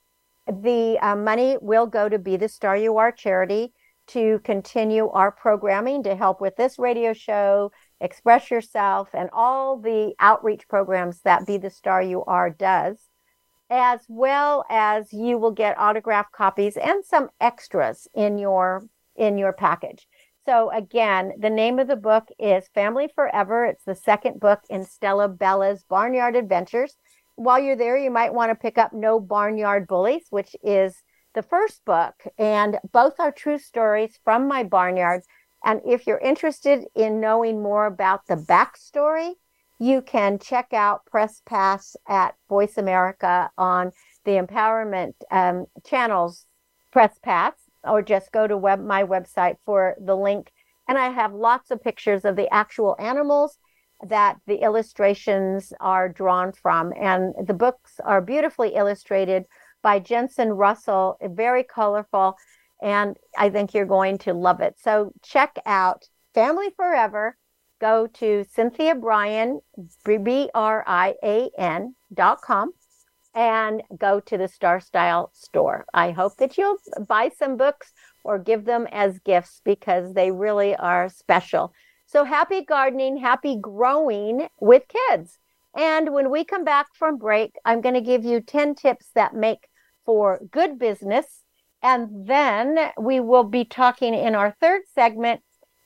[0.47, 3.73] the uh, money will go to Be the Star You Are charity
[4.07, 7.71] to continue our programming to help with this radio show,
[8.01, 12.97] Express Yourself, and all the outreach programs that Be the Star You Are does
[13.73, 18.83] as well as you will get autographed copies and some extras in your
[19.15, 20.07] in your package.
[20.45, 23.65] So again, the name of the book is Family Forever.
[23.65, 26.95] It's the second book in Stella Bella's Barnyard Adventures.
[27.35, 31.01] While you're there, you might want to pick up No Barnyard Bullies, which is
[31.33, 35.21] the first book, and both are true stories from my barnyard.
[35.65, 39.31] And if you're interested in knowing more about the backstory,
[39.83, 43.91] you can check out Press Pass at Voice America on
[44.23, 46.45] the empowerment um, channels
[46.91, 47.53] Press Pass,
[47.83, 50.53] or just go to web, my website for the link.
[50.87, 53.57] And I have lots of pictures of the actual animals
[54.07, 56.93] that the illustrations are drawn from.
[56.97, 59.45] And the books are beautifully illustrated
[59.81, 62.37] by Jensen Russell, very colorful.
[62.81, 64.75] And I think you're going to love it.
[64.79, 67.35] So check out Family Forever
[67.83, 69.59] go to Cynthia Brian,
[70.05, 72.71] B R I A N dot com,
[73.35, 75.83] and go to the Star Style store.
[75.93, 76.77] I hope that you'll
[77.09, 77.91] buy some books
[78.23, 81.73] or give them as gifts because they really are special.
[82.05, 85.39] So happy gardening, happy growing with kids.
[85.75, 89.35] And when we come back from break, I'm going to give you 10 tips that
[89.35, 89.67] make
[90.05, 91.43] for good business.
[91.81, 95.41] And then we will be talking in our third segment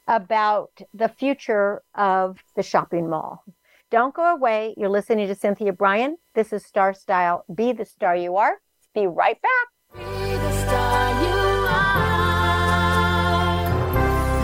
[0.07, 3.43] about the future of the shopping mall.
[3.89, 4.73] Don't go away.
[4.77, 6.17] You're listening to Cynthia Brian.
[6.35, 7.45] This is Star Style.
[7.53, 8.57] Be the star you are.
[8.93, 9.67] Be right back.
[9.93, 11.29] Be the star you
[11.69, 12.07] are.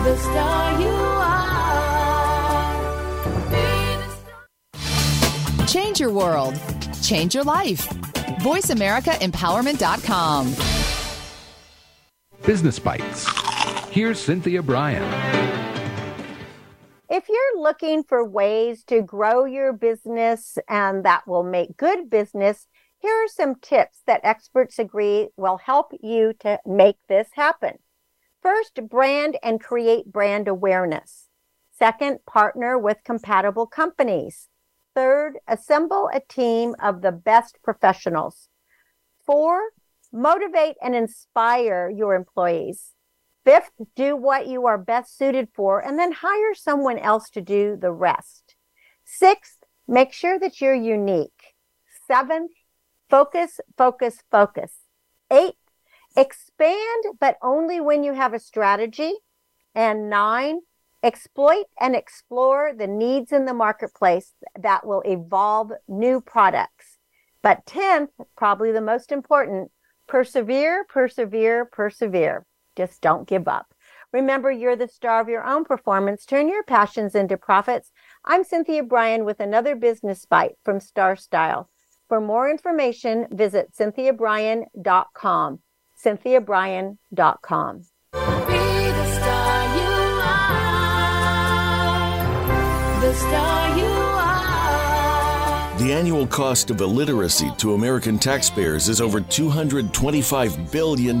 [0.04, 1.24] The star you are.
[5.66, 6.58] Change your world.
[7.02, 7.86] Change your life.
[8.40, 10.54] VoiceAmericaEmpowerment.com.
[12.46, 13.26] Business Bites.
[13.90, 15.02] Here's Cynthia Brian.
[17.10, 22.66] If you're looking for ways to grow your business and that will make good business,
[22.98, 27.78] here are some tips that experts agree will help you to make this happen.
[28.40, 31.28] First, brand and create brand awareness.
[31.70, 34.48] Second, partner with compatible companies.
[34.94, 38.48] Third, assemble a team of the best professionals.
[39.26, 39.60] Four,
[40.10, 42.93] motivate and inspire your employees.
[43.44, 47.76] Fifth, do what you are best suited for and then hire someone else to do
[47.76, 48.54] the rest.
[49.04, 51.54] Sixth, make sure that you're unique.
[52.06, 52.52] Seventh,
[53.10, 54.72] focus, focus, focus.
[55.30, 55.56] Eight,
[56.16, 59.12] expand, but only when you have a strategy.
[59.74, 60.60] And nine,
[61.02, 66.98] exploit and explore the needs in the marketplace that will evolve new products.
[67.42, 69.70] But 10th, probably the most important,
[70.06, 72.46] persevere, persevere, persevere.
[72.76, 73.74] Just don't give up.
[74.12, 76.24] Remember, you're the star of your own performance.
[76.24, 77.90] Turn your passions into profits.
[78.24, 81.68] I'm Cynthia Brian with another business bite from Star Style.
[82.08, 85.58] For more information, visit cynthiabrian.com.
[86.04, 87.78] cynthiabrian.com.
[88.12, 90.60] Be the star you are.
[93.00, 95.78] The star you are.
[95.78, 101.20] The annual cost of illiteracy to American taxpayers is over $225 billion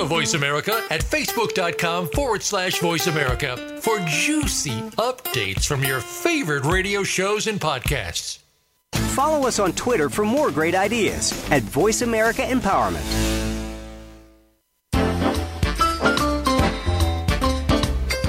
[0.00, 6.64] Follow Voice America at facebook.com forward slash voice America for juicy updates from your favorite
[6.64, 8.38] radio shows and podcasts.
[8.92, 13.04] Follow us on Twitter for more great ideas at Voice America Empowerment.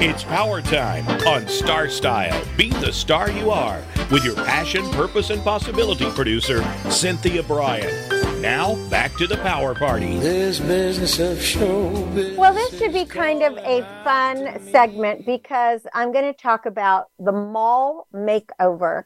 [0.02, 2.44] It's power time on Star Style.
[2.58, 8.11] Be the star you are with your passion, purpose, and possibility producer, Cynthia Brian.
[8.42, 10.18] Now, back to the power party.
[10.18, 12.40] This business of show business.
[12.40, 17.12] Well, this should be kind of a fun segment because I'm going to talk about
[17.20, 19.04] the mall makeover.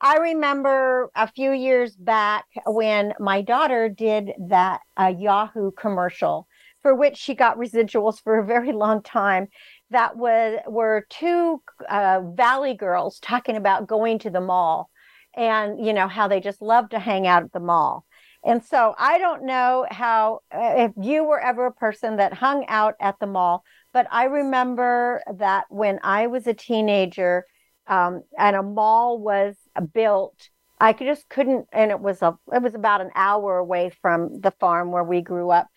[0.00, 6.48] I remember a few years back when my daughter did that uh, Yahoo commercial
[6.80, 9.48] for which she got residuals for a very long time
[9.90, 11.60] that was were two
[11.90, 14.88] uh, valley girls talking about going to the mall
[15.36, 18.04] and you know how they just love to hang out at the mall
[18.44, 22.64] and so i don't know how uh, if you were ever a person that hung
[22.68, 23.62] out at the mall
[23.92, 27.44] but i remember that when i was a teenager
[27.86, 29.56] um, and a mall was
[29.92, 34.40] built i just couldn't and it was a it was about an hour away from
[34.40, 35.68] the farm where we grew up.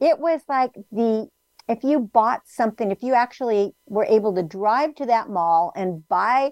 [0.00, 1.28] It was like the
[1.68, 6.06] if you bought something, if you actually were able to drive to that mall and
[6.08, 6.50] buy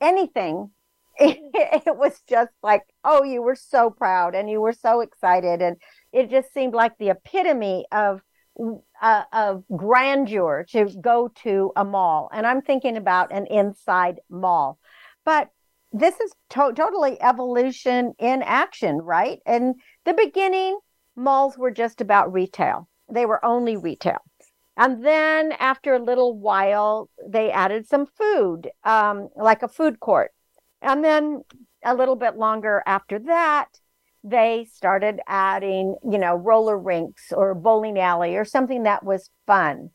[0.00, 0.70] anything,
[1.18, 1.38] it,
[1.86, 5.62] it, was just like, oh, you were so proud and you were so excited.
[5.62, 5.76] And
[6.12, 8.20] it just seemed like the epitome of,
[9.02, 12.30] uh, of grandeur to go to a mall.
[12.32, 14.78] And I'm thinking about an inside mall.
[15.24, 15.50] But
[15.92, 19.40] this is to- totally evolution in action, right?
[19.46, 20.78] And the beginning,
[21.16, 22.88] malls were just about retail.
[23.10, 24.18] They were only retail.
[24.76, 30.32] And then after a little while, they added some food, um, like a food court.
[30.82, 31.44] And then
[31.84, 33.68] a little bit longer after that,
[34.22, 39.90] they started adding, you know, roller rinks or bowling alley or something that was fun.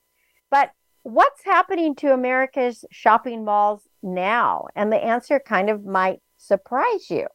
[0.49, 0.71] But
[1.03, 4.67] what's happening to America's shopping malls now?
[4.75, 7.27] And the answer kind of might surprise you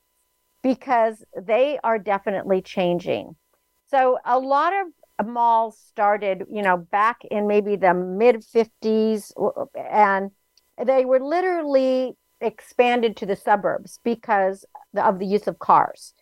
[0.63, 3.37] because they are definitely changing.
[3.89, 9.33] So a lot of malls started, you know, back in maybe the mid 50s,
[9.75, 10.31] and
[10.85, 14.65] they were literally expanded to the suburbs because
[14.97, 16.15] of the use of cars.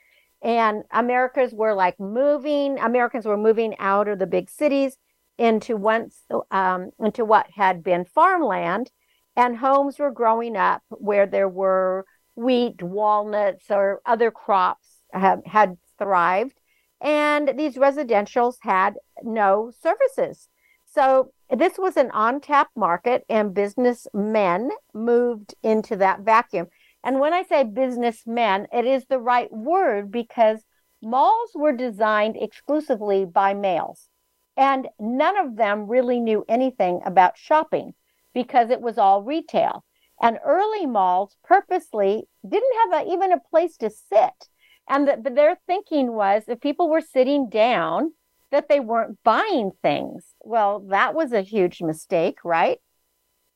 [0.43, 4.97] And Americans were like moving, Americans were moving out of the big cities
[5.39, 8.91] into once um, into what had been farmland,
[9.37, 12.05] and homes were growing up where there were
[12.37, 16.61] wheat, walnuts, or other crops have, had thrived
[17.05, 20.49] and these residentials had no services.
[20.87, 26.68] So this was an on tap market, and businessmen moved into that vacuum.
[27.02, 30.64] And when I say businessmen, it is the right word because
[31.02, 34.09] malls were designed exclusively by males.
[34.57, 37.94] And none of them really knew anything about shopping
[38.32, 39.84] because it was all retail.
[40.22, 44.48] And early malls purposely didn't have a, even a place to sit.
[44.88, 48.12] And the, their thinking was if people were sitting down,
[48.55, 50.32] that they weren't buying things.
[50.40, 52.78] Well, that was a huge mistake, right?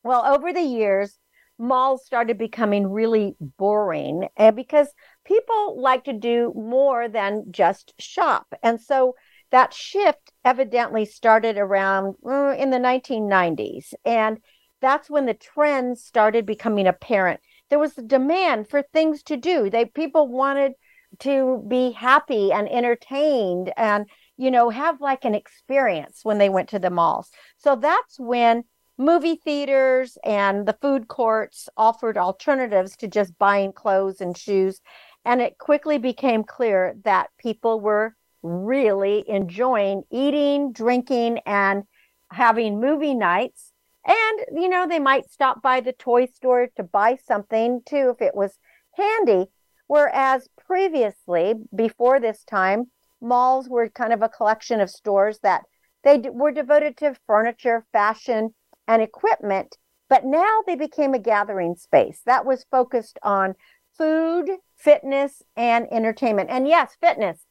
[0.02, 1.16] Well, over the years,
[1.56, 4.26] malls started becoming really boring
[4.56, 4.88] because
[5.24, 8.52] people like to do more than just shop.
[8.60, 9.14] And so
[9.52, 13.94] that shift evidently started around uh, in the 1990s.
[14.04, 14.38] And
[14.80, 17.38] that's when the trends started becoming apparent.
[17.70, 19.70] There was a demand for things to do.
[19.70, 20.72] They people wanted
[21.20, 24.06] to be happy and entertained and
[24.38, 27.30] you know have like an experience when they went to the malls.
[27.58, 28.64] So that's when
[28.96, 34.80] movie theaters and the food courts offered alternatives to just buying clothes and shoes.
[35.24, 41.82] And it quickly became clear that people were really enjoying eating drinking and
[42.30, 43.72] having movie nights.
[44.06, 48.22] And you know they might stop by the toy store to buy something too if
[48.22, 48.56] it was
[48.94, 49.46] handy.
[49.88, 52.90] Whereas previously, before this time,
[53.20, 55.62] malls were kind of a collection of stores that
[56.04, 58.54] they were devoted to furniture, fashion,
[58.86, 59.76] and equipment.
[60.08, 63.54] But now they became a gathering space that was focused on
[63.96, 66.50] food, fitness, and entertainment.
[66.50, 67.44] And yes, fitness.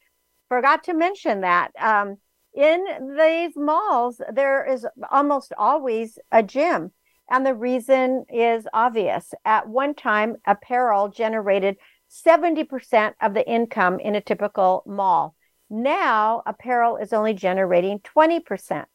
[0.49, 1.71] Forgot to mention that.
[1.79, 2.17] Um,
[2.55, 6.91] in these malls, there is almost always a gym.
[7.29, 9.33] And the reason is obvious.
[9.43, 11.75] At one time, apparel generated
[12.09, 15.35] 70% of the income in a typical mall.
[15.69, 18.85] Now, apparel is only generating 20%.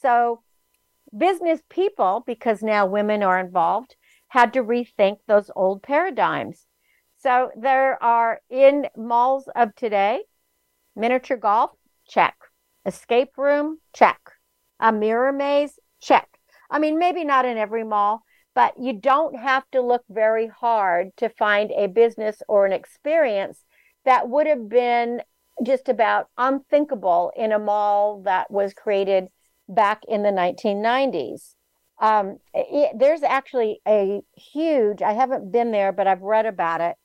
[0.00, 0.42] So,
[1.16, 3.96] business people, because now women are involved,
[4.28, 6.66] had to rethink those old paradigms.
[7.18, 10.22] So, there are in malls of today
[10.96, 11.70] miniature golf,
[12.08, 12.36] check.
[12.84, 14.20] Escape room, check.
[14.78, 15.78] A mirror maze?
[16.00, 16.28] Check.
[16.70, 18.22] I mean, maybe not in every mall,
[18.54, 23.64] but you don't have to look very hard to find a business or an experience
[24.04, 25.22] that would have been
[25.62, 29.28] just about unthinkable in a mall that was created
[29.68, 31.54] back in the 1990s.
[32.00, 36.96] Um, it, there's actually a huge, I haven't been there, but I've read about it,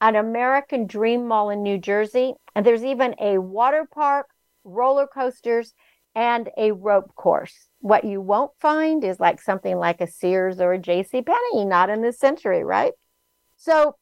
[0.00, 2.34] an American Dream Mall in New Jersey.
[2.54, 4.26] And there's even a water park,
[4.64, 5.72] roller coasters,
[6.14, 7.68] and a rope course.
[7.80, 11.22] What you won't find is like something like a Sears or a J.C.
[11.22, 12.92] Penney, not in this century, right?
[13.56, 13.96] So,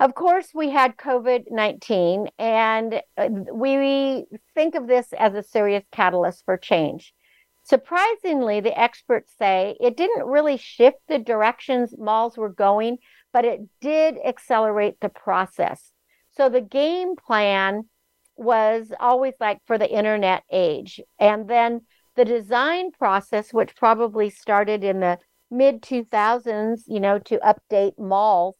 [0.00, 4.24] of course, we had COVID 19, and uh, we
[4.54, 7.14] think of this as a serious catalyst for change.
[7.62, 12.98] Surprisingly, the experts say it didn't really shift the directions malls were going,
[13.32, 15.92] but it did accelerate the process.
[16.36, 17.88] So the game plan
[18.36, 21.00] was always like for the internet age.
[21.18, 21.82] And then
[22.16, 25.18] the design process, which probably started in the
[25.50, 28.56] mid 2000s, you know, to update malls,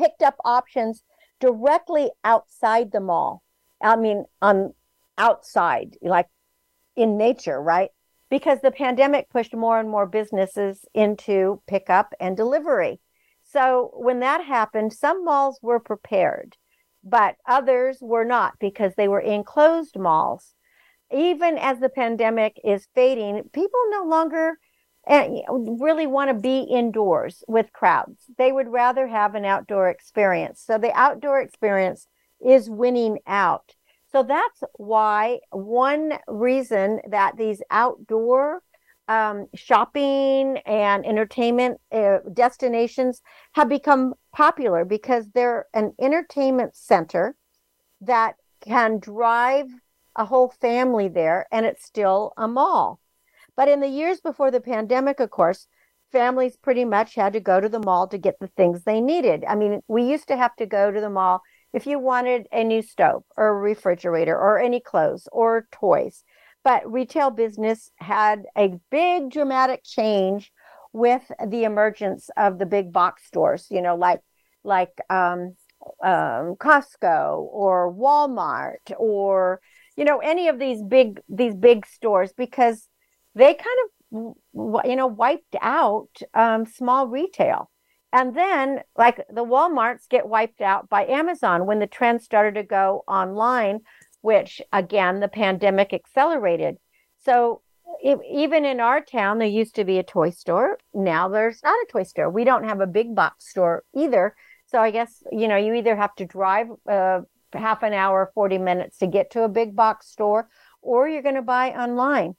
[0.00, 1.02] picked up options
[1.40, 3.42] directly outside the mall.
[3.82, 4.74] I mean, on
[5.18, 6.28] outside, like
[6.96, 7.90] in nature, right?
[8.30, 13.00] Because the pandemic pushed more and more businesses into pickup and delivery.
[13.42, 16.56] So when that happened, some malls were prepared
[17.02, 20.54] but others were not because they were enclosed malls.
[21.12, 24.58] Even as the pandemic is fading, people no longer
[25.06, 28.26] eh, really want to be indoors with crowds.
[28.38, 30.60] They would rather have an outdoor experience.
[30.60, 32.06] So the outdoor experience
[32.44, 33.74] is winning out.
[34.10, 38.62] So that's why one reason that these outdoor
[39.08, 43.22] um, shopping and entertainment uh, destinations
[43.52, 47.34] have become popular because they're an entertainment center
[48.00, 49.66] that can drive
[50.16, 53.00] a whole family there and it's still a mall.
[53.60, 55.66] But in the years before the pandemic, of course,
[56.10, 59.44] families pretty much had to go to the mall to get the things they needed.
[59.46, 61.42] I mean, we used to have to go to the mall
[61.74, 66.24] if you wanted a new stove or a refrigerator or any clothes or toys.
[66.64, 70.50] But retail business had a big dramatic change
[70.94, 74.20] with the emergence of the big box stores, you know, like
[74.64, 75.54] like um,
[76.02, 79.60] um, Costco or Walmart or
[79.98, 82.88] you know any of these big these big stores because
[83.34, 83.78] they kind
[84.12, 84.34] of
[84.84, 87.70] you know wiped out um, small retail.
[88.12, 92.64] And then, like the Walmarts get wiped out by Amazon when the trend started to
[92.64, 93.82] go online
[94.22, 96.76] which again, the pandemic accelerated.
[97.18, 97.62] So
[98.02, 100.78] even in our town, there used to be a toy store.
[100.94, 102.30] Now there's not a toy store.
[102.30, 104.34] We don't have a big box store either.
[104.66, 107.20] So I guess, you know, you either have to drive uh,
[107.52, 110.48] half an hour, 40 minutes to get to a big box store,
[110.80, 112.36] or you're going to buy online.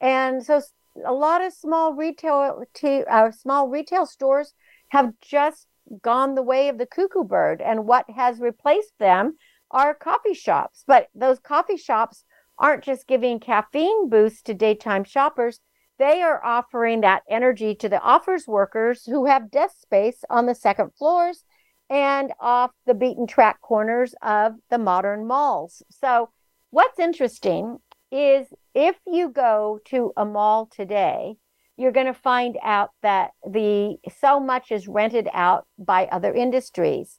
[0.00, 0.62] And so
[1.04, 4.54] a lot of small retail, t- uh, small retail stores
[4.88, 5.66] have just
[6.02, 7.60] gone the way of the cuckoo bird.
[7.60, 9.36] And what has replaced them
[9.70, 10.84] are coffee shops.
[10.86, 12.24] But those coffee shops
[12.58, 15.60] aren't just giving caffeine boosts to daytime shoppers,
[16.00, 20.54] they are offering that energy to the offers workers who have desk space on the
[20.54, 21.44] second floors
[21.90, 25.82] and off the beaten track corners of the modern malls.
[25.90, 26.30] So,
[26.70, 27.80] what's interesting
[28.10, 31.36] is if you go to a mall today,
[31.76, 37.18] you're going to find out that the so much is rented out by other industries.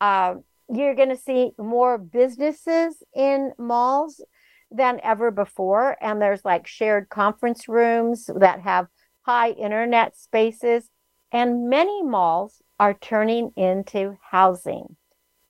[0.00, 0.36] Uh,
[0.72, 4.22] you're going to see more businesses in malls
[4.70, 5.96] than ever before.
[6.00, 8.86] And there's like shared conference rooms that have
[9.22, 10.88] high internet spaces.
[11.32, 14.96] And many malls are turning into housing.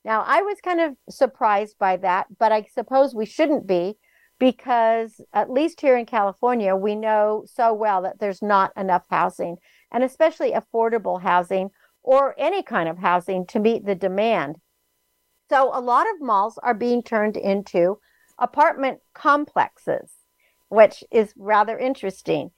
[0.03, 3.97] Now, I was kind of surprised by that, but I suppose we shouldn't be
[4.39, 9.57] because, at least here in California, we know so well that there's not enough housing,
[9.91, 11.69] and especially affordable housing
[12.01, 14.57] or any kind of housing to meet the demand.
[15.49, 17.99] So a lot of malls are being turned into
[18.37, 20.13] apartment complexes,
[20.69, 22.51] which is rather interesting.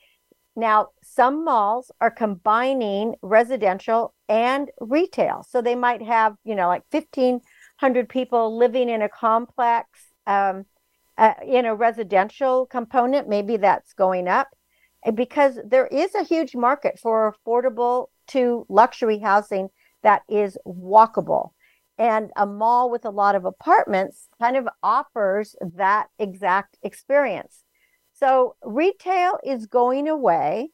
[0.55, 5.45] Now, some malls are combining residential and retail.
[5.49, 9.87] So they might have, you know, like 1,500 people living in a complex,
[10.27, 10.65] um,
[11.21, 13.29] uh, in a residential component.
[13.29, 14.49] Maybe that's going up
[15.13, 19.69] because there is a huge market for affordable to luxury housing
[20.01, 21.51] that is walkable.
[21.99, 27.63] And a mall with a lot of apartments kind of offers that exact experience.
[28.13, 30.69] So retail is going away.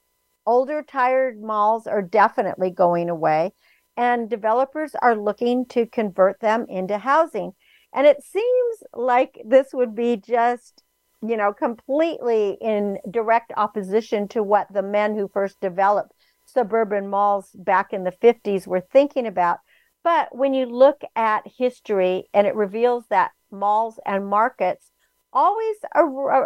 [0.45, 3.51] Older, tired malls are definitely going away.
[3.97, 7.51] And developers are looking to convert them into housing.
[7.93, 10.83] And it seems like this would be just
[11.21, 16.13] you know, completely in direct opposition to what the men who first developed
[16.45, 19.57] suburban malls back in the 50s were thinking about.
[20.03, 24.91] But when you look at history and it reveals that malls and markets
[25.33, 25.75] always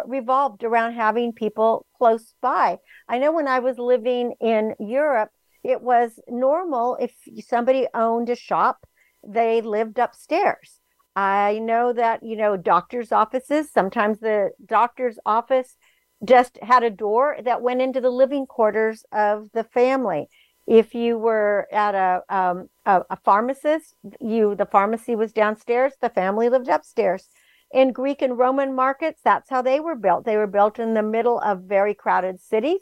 [0.06, 2.78] revolved around having people close by.
[3.08, 5.30] I know when I was living in Europe,
[5.62, 7.14] it was normal if
[7.46, 8.84] somebody owned a shop,
[9.26, 10.81] they lived upstairs.
[11.14, 15.76] I know that, you know, doctor's offices, sometimes the doctor's office
[16.24, 20.28] just had a door that went into the living quarters of the family.
[20.66, 26.08] If you were at a, um, a, a pharmacist, you the pharmacy was downstairs, the
[26.08, 27.28] family lived upstairs.
[27.72, 30.24] In Greek and Roman markets, that's how they were built.
[30.24, 32.80] They were built in the middle of very crowded cities,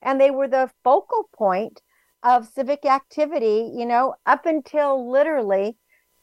[0.00, 1.82] and they were the focal point
[2.22, 5.76] of civic activity, you know, up until literally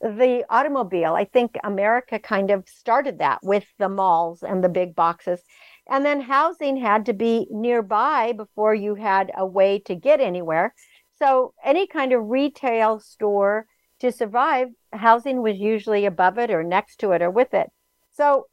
[0.04, 1.14] the automobile.
[1.16, 5.42] I think America kind of started that with the malls and the big boxes.
[5.90, 10.76] And then housing had to be nearby before you had a way to get anywhere.
[11.18, 13.68] So any kind of retail store
[14.00, 17.70] to survive, housing was usually above it or next to it or with it.
[18.12, 18.48] So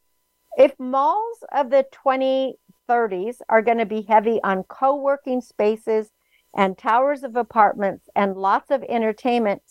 [0.57, 6.11] if malls of the 2030s are going to be heavy on co working spaces
[6.57, 9.63] and towers of apartments and lots of entertainment,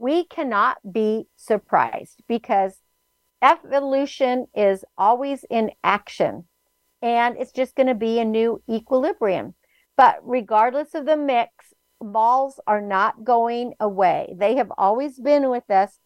[0.00, 2.80] we cannot be surprised because
[3.42, 6.44] evolution is always in action
[7.02, 9.54] and it's just going to be a new equilibrium.
[9.98, 14.34] But regardless of the mix, balls are not going away.
[14.38, 15.98] They have always been with us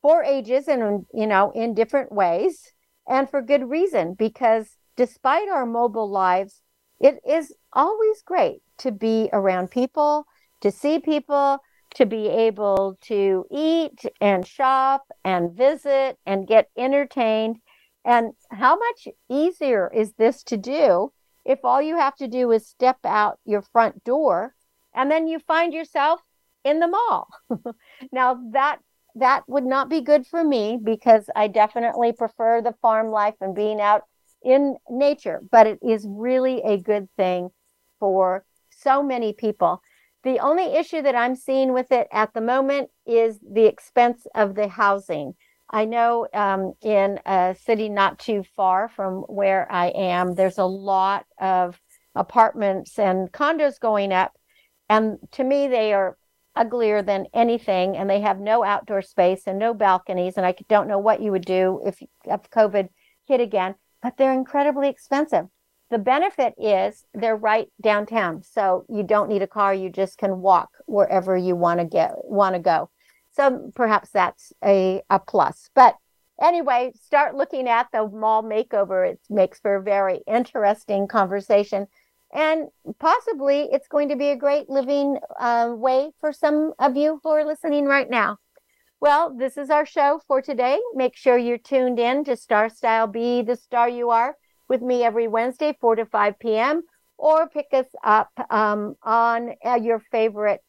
[0.00, 2.72] for ages and, you know, in different ways
[3.08, 6.62] and for good reason because despite our mobile lives,
[7.00, 10.24] it is always great to be around people,
[10.60, 11.58] to see people,
[11.94, 17.56] to be able to eat and shop and visit and get entertained.
[18.04, 21.12] And how much easier is this to do
[21.44, 24.54] if all you have to do is step out your front door
[24.94, 26.20] and then you find yourself
[26.64, 27.28] in the mall?
[28.12, 28.80] now that
[29.14, 33.54] that would not be good for me because I definitely prefer the farm life and
[33.54, 34.02] being out
[34.42, 37.50] in nature, but it is really a good thing
[38.00, 39.80] for so many people.
[40.24, 44.54] The only issue that I'm seeing with it at the moment is the expense of
[44.54, 45.34] the housing.
[45.68, 50.64] I know um, in a city not too far from where I am, there's a
[50.64, 51.78] lot of
[52.14, 54.32] apartments and condos going up.
[54.88, 56.16] And to me, they are
[56.56, 60.36] uglier than anything, and they have no outdoor space and no balconies.
[60.36, 62.88] And I don't know what you would do if, if COVID
[63.26, 65.46] hit again, but they're incredibly expensive.
[65.90, 69.74] The benefit is they're right downtown, so you don't need a car.
[69.74, 72.90] You just can walk wherever you want to get want to go.
[73.32, 75.68] So perhaps that's a, a plus.
[75.74, 75.96] But
[76.40, 79.10] anyway, start looking at the mall makeover.
[79.10, 81.86] It makes for a very interesting conversation.
[82.32, 82.68] And
[82.98, 87.30] possibly it's going to be a great living uh, way for some of you who
[87.30, 88.38] are listening right now.
[89.00, 90.80] Well, this is our show for today.
[90.94, 94.36] Make sure you're tuned in to Star Style Be the Star You Are
[94.74, 96.82] with me every Wednesday, 4 to 5 p.m.,
[97.16, 100.60] or pick us up um, on uh, your favorite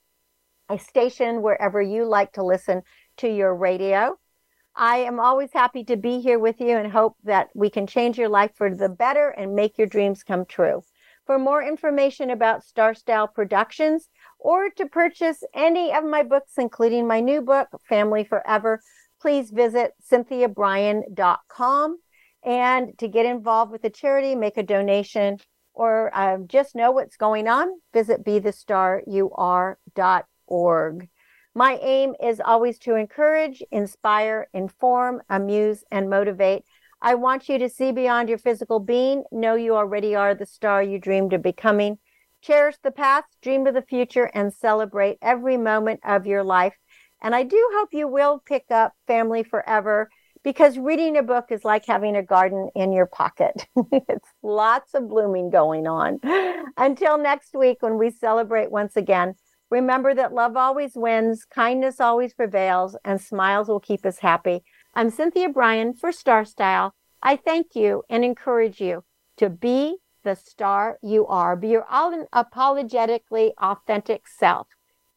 [0.77, 2.83] station wherever you like to listen
[3.17, 4.15] to your radio.
[4.75, 8.19] I am always happy to be here with you and hope that we can change
[8.19, 10.83] your life for the better and make your dreams come true.
[11.25, 17.07] For more information about Star Style Productions or to purchase any of my books, including
[17.07, 18.81] my new book, Family Forever,
[19.19, 21.97] please visit cynthiabrian.com.
[22.45, 25.39] And to get involved with the charity, make a donation,
[25.73, 31.09] or uh, just know what's going on, visit bethestaryouare.org.
[31.57, 36.63] My aim is always to encourage, inspire, inform, amuse, and motivate.
[37.01, 40.83] I want you to see beyond your physical being, know you already are the star
[40.83, 41.97] you dreamed of becoming.
[42.41, 46.75] Cherish the past, dream of the future, and celebrate every moment of your life.
[47.21, 50.09] And I do hope you will pick up Family Forever
[50.45, 53.65] because reading a book is like having a garden in your pocket.
[53.91, 56.19] it's lots of blooming going on.
[56.77, 59.33] Until next week, when we celebrate once again,
[59.71, 64.63] remember that love always wins, kindness always prevails, and smiles will keep us happy.
[64.93, 66.93] I'm Cynthia Brian for Star Style.
[67.23, 69.03] I thank you and encourage you
[69.37, 71.55] to be the star you are.
[71.55, 74.67] Be your unapologetically authentic self.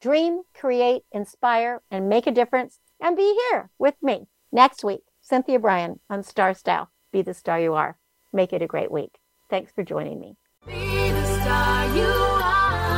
[0.01, 2.79] Dream, create, inspire, and make a difference.
[2.99, 6.91] And be here with me next week Cynthia Brian on Star Style.
[7.12, 7.99] Be the star you are.
[8.33, 9.18] Make it a great week.
[9.51, 10.39] Thanks for joining me.
[10.66, 12.89] Be the star you are.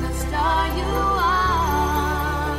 [0.00, 0.84] The star you
[1.20, 2.56] are.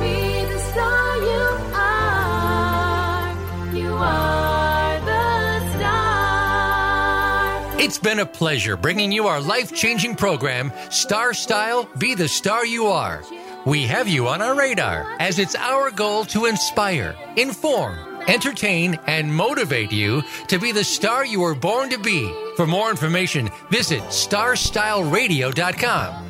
[0.00, 3.32] Be the star you are.
[3.74, 5.32] You are the
[7.82, 12.66] It's been a pleasure bringing you our life changing program, Star Style Be the Star
[12.66, 13.22] You Are.
[13.66, 19.34] We have you on our radar as it's our goal to inspire, inform, entertain, and
[19.34, 22.32] motivate you to be the star you were born to be.
[22.56, 26.29] For more information, visit starstyleradio.com.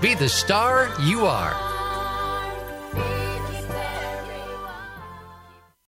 [0.00, 1.75] be the star you are.